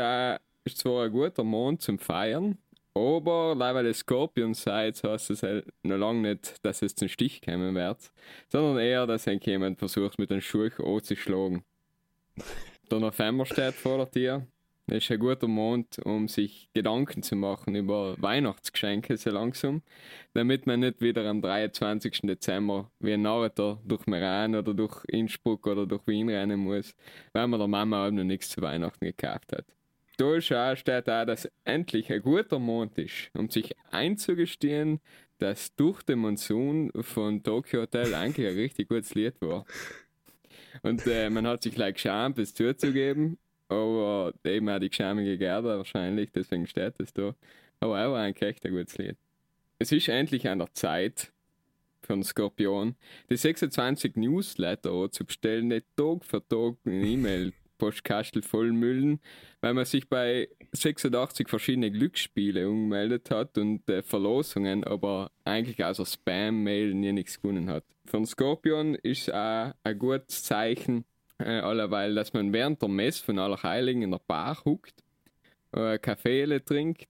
[0.64, 2.56] ist zwar ein guter Mond zum Feiern,
[2.94, 7.42] aber weil es Skorpion seid, heißt es halt noch lange nicht, dass es zum Stich
[7.42, 8.12] kommen wird,
[8.50, 11.64] sondern eher, dass jemand versucht, mit den Schuhen anzuschlagen.
[12.90, 14.46] Der November steht vor der Tür.
[14.86, 19.82] Das ist ein guter Mond, um sich Gedanken zu machen über Weihnachtsgeschenke so langsam,
[20.34, 22.20] damit man nicht wieder am 23.
[22.22, 26.94] Dezember wie ein Narrator durch Meran oder durch Innsbruck oder durch Wien rennen muss,
[27.32, 29.64] weil man der Mama auch noch nichts zu Weihnachten gekauft hat.
[30.18, 30.38] Da
[30.76, 35.00] steht auch, dass endlich ein guter Mond ist, um sich einzugestehen,
[35.38, 39.64] dass durch den Monsun von Tokyo Hotel eigentlich ein richtig gutes Lied war.
[40.82, 43.38] Und äh, man hat sich gleich geschämt, es zuzugeben,
[43.68, 47.34] aber eben auch die geschämige Gerda wahrscheinlich, deswegen steht es da.
[47.80, 49.16] Aber auch eigentlich echt ein gutes Lied.
[49.78, 51.32] Es ist endlich an der Zeit
[52.02, 52.96] für einen Skorpion,
[53.30, 59.20] die 26 Newsletter zu bestellen, nicht Tag für Tag eine E-Mail-Postkastel vollmüllen,
[59.60, 66.06] weil man sich bei 86 verschiedene Glücksspiele umgemeldet hat und äh, Verlosungen, aber eigentlich außer
[66.06, 67.84] Spam-Mail nie nichts gewonnen hat.
[68.06, 71.04] Für einen Skorpion ist auch ein gutes Zeichen,
[71.38, 75.02] äh, allerweil, dass man während der Mess von Allerheiligen in der Bar huckt,
[75.72, 77.08] äh, Kaffeele trinkt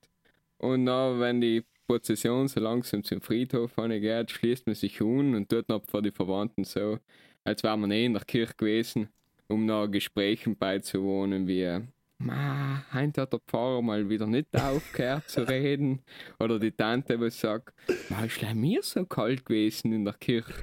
[0.59, 5.51] Und dann, wenn die Prozession so langsam zum Friedhof geht, schließt man sich un und
[5.51, 6.99] tut noch vor die Verwandten so,
[7.45, 9.11] als wäre man eh in der Kirche gewesen,
[9.49, 11.81] um noch Gesprächen beizuwohnen, wie
[12.19, 16.01] Ma, heute hat der Pfarrer mal wieder nicht aufgehört zu reden.
[16.39, 17.75] Oder die Tante, die sagt,
[18.09, 20.55] Ma, ist mir so kalt gewesen in der Kirche.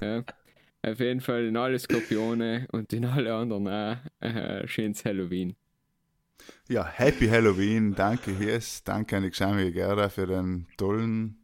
[0.00, 0.24] Ja.
[0.82, 5.56] Auf jeden Fall in alle Skorpione und in alle anderen auch äh, schönes Halloween.
[6.68, 7.94] Ja, Happy Halloween.
[7.94, 8.82] Danke, Hies.
[8.84, 11.38] Danke an die Geschämige Gerda für den tollen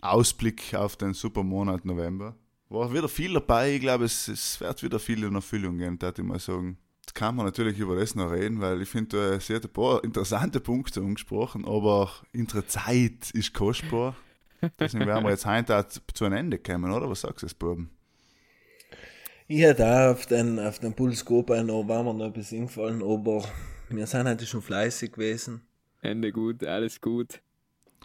[0.00, 2.36] Ausblick auf den Supermonat November.
[2.70, 3.74] War wieder viel dabei.
[3.74, 6.78] Ich glaube, es, es wird wieder viel in Erfüllung gehen, würde ich mal sagen.
[7.00, 10.04] Jetzt kann man natürlich über das noch reden, weil ich finde, sie hat ein paar
[10.04, 14.14] interessante Punkte angesprochen, aber unsere Zeit ist kostbar.
[14.78, 17.08] Deswegen werden wir jetzt heute zu einem Ende kommen, oder?
[17.08, 17.90] Was sagst du, Buben?
[19.46, 23.42] Ich hätte auch auf den, auf den Pulskop noch, war mir noch etwas eingefallen, aber
[23.88, 25.62] wir sind heute schon fleißig gewesen.
[26.02, 27.40] Ende gut, alles gut.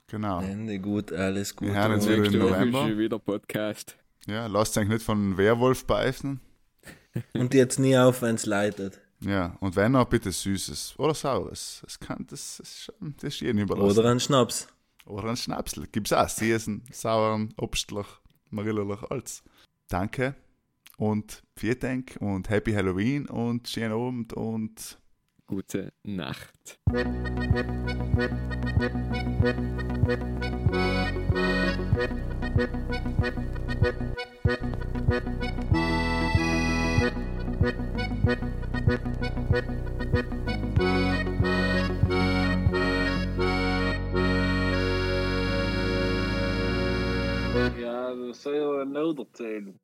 [0.07, 0.39] Genau.
[0.41, 1.67] Ende gut, alles gut.
[1.67, 2.97] Wir hören uns wieder im November.
[2.97, 3.97] Wieder Podcast.
[4.27, 6.39] Ja, lasst euch nicht von Werwolf beißen.
[7.33, 8.99] Und jetzt nie auf, wenn es leidet.
[9.19, 11.79] Ja, und wenn auch bitte Süßes oder Saures.
[11.83, 13.99] Das kann, das, das, das ist jedem überlassen.
[13.99, 14.67] Oder ein Schnaps.
[15.05, 15.87] Oder ein Schnapsel.
[15.87, 18.07] Gibt es auch Süßen, Sauren, Obstlich,
[18.49, 19.43] Marilllich, alles.
[19.87, 20.35] Danke
[20.97, 24.97] und vielen Dank und Happy Halloween und schönen Abend und
[25.47, 26.79] gute Nacht.
[32.55, 32.67] Ja,
[48.15, 49.82] dat zou je wel nodig zijn.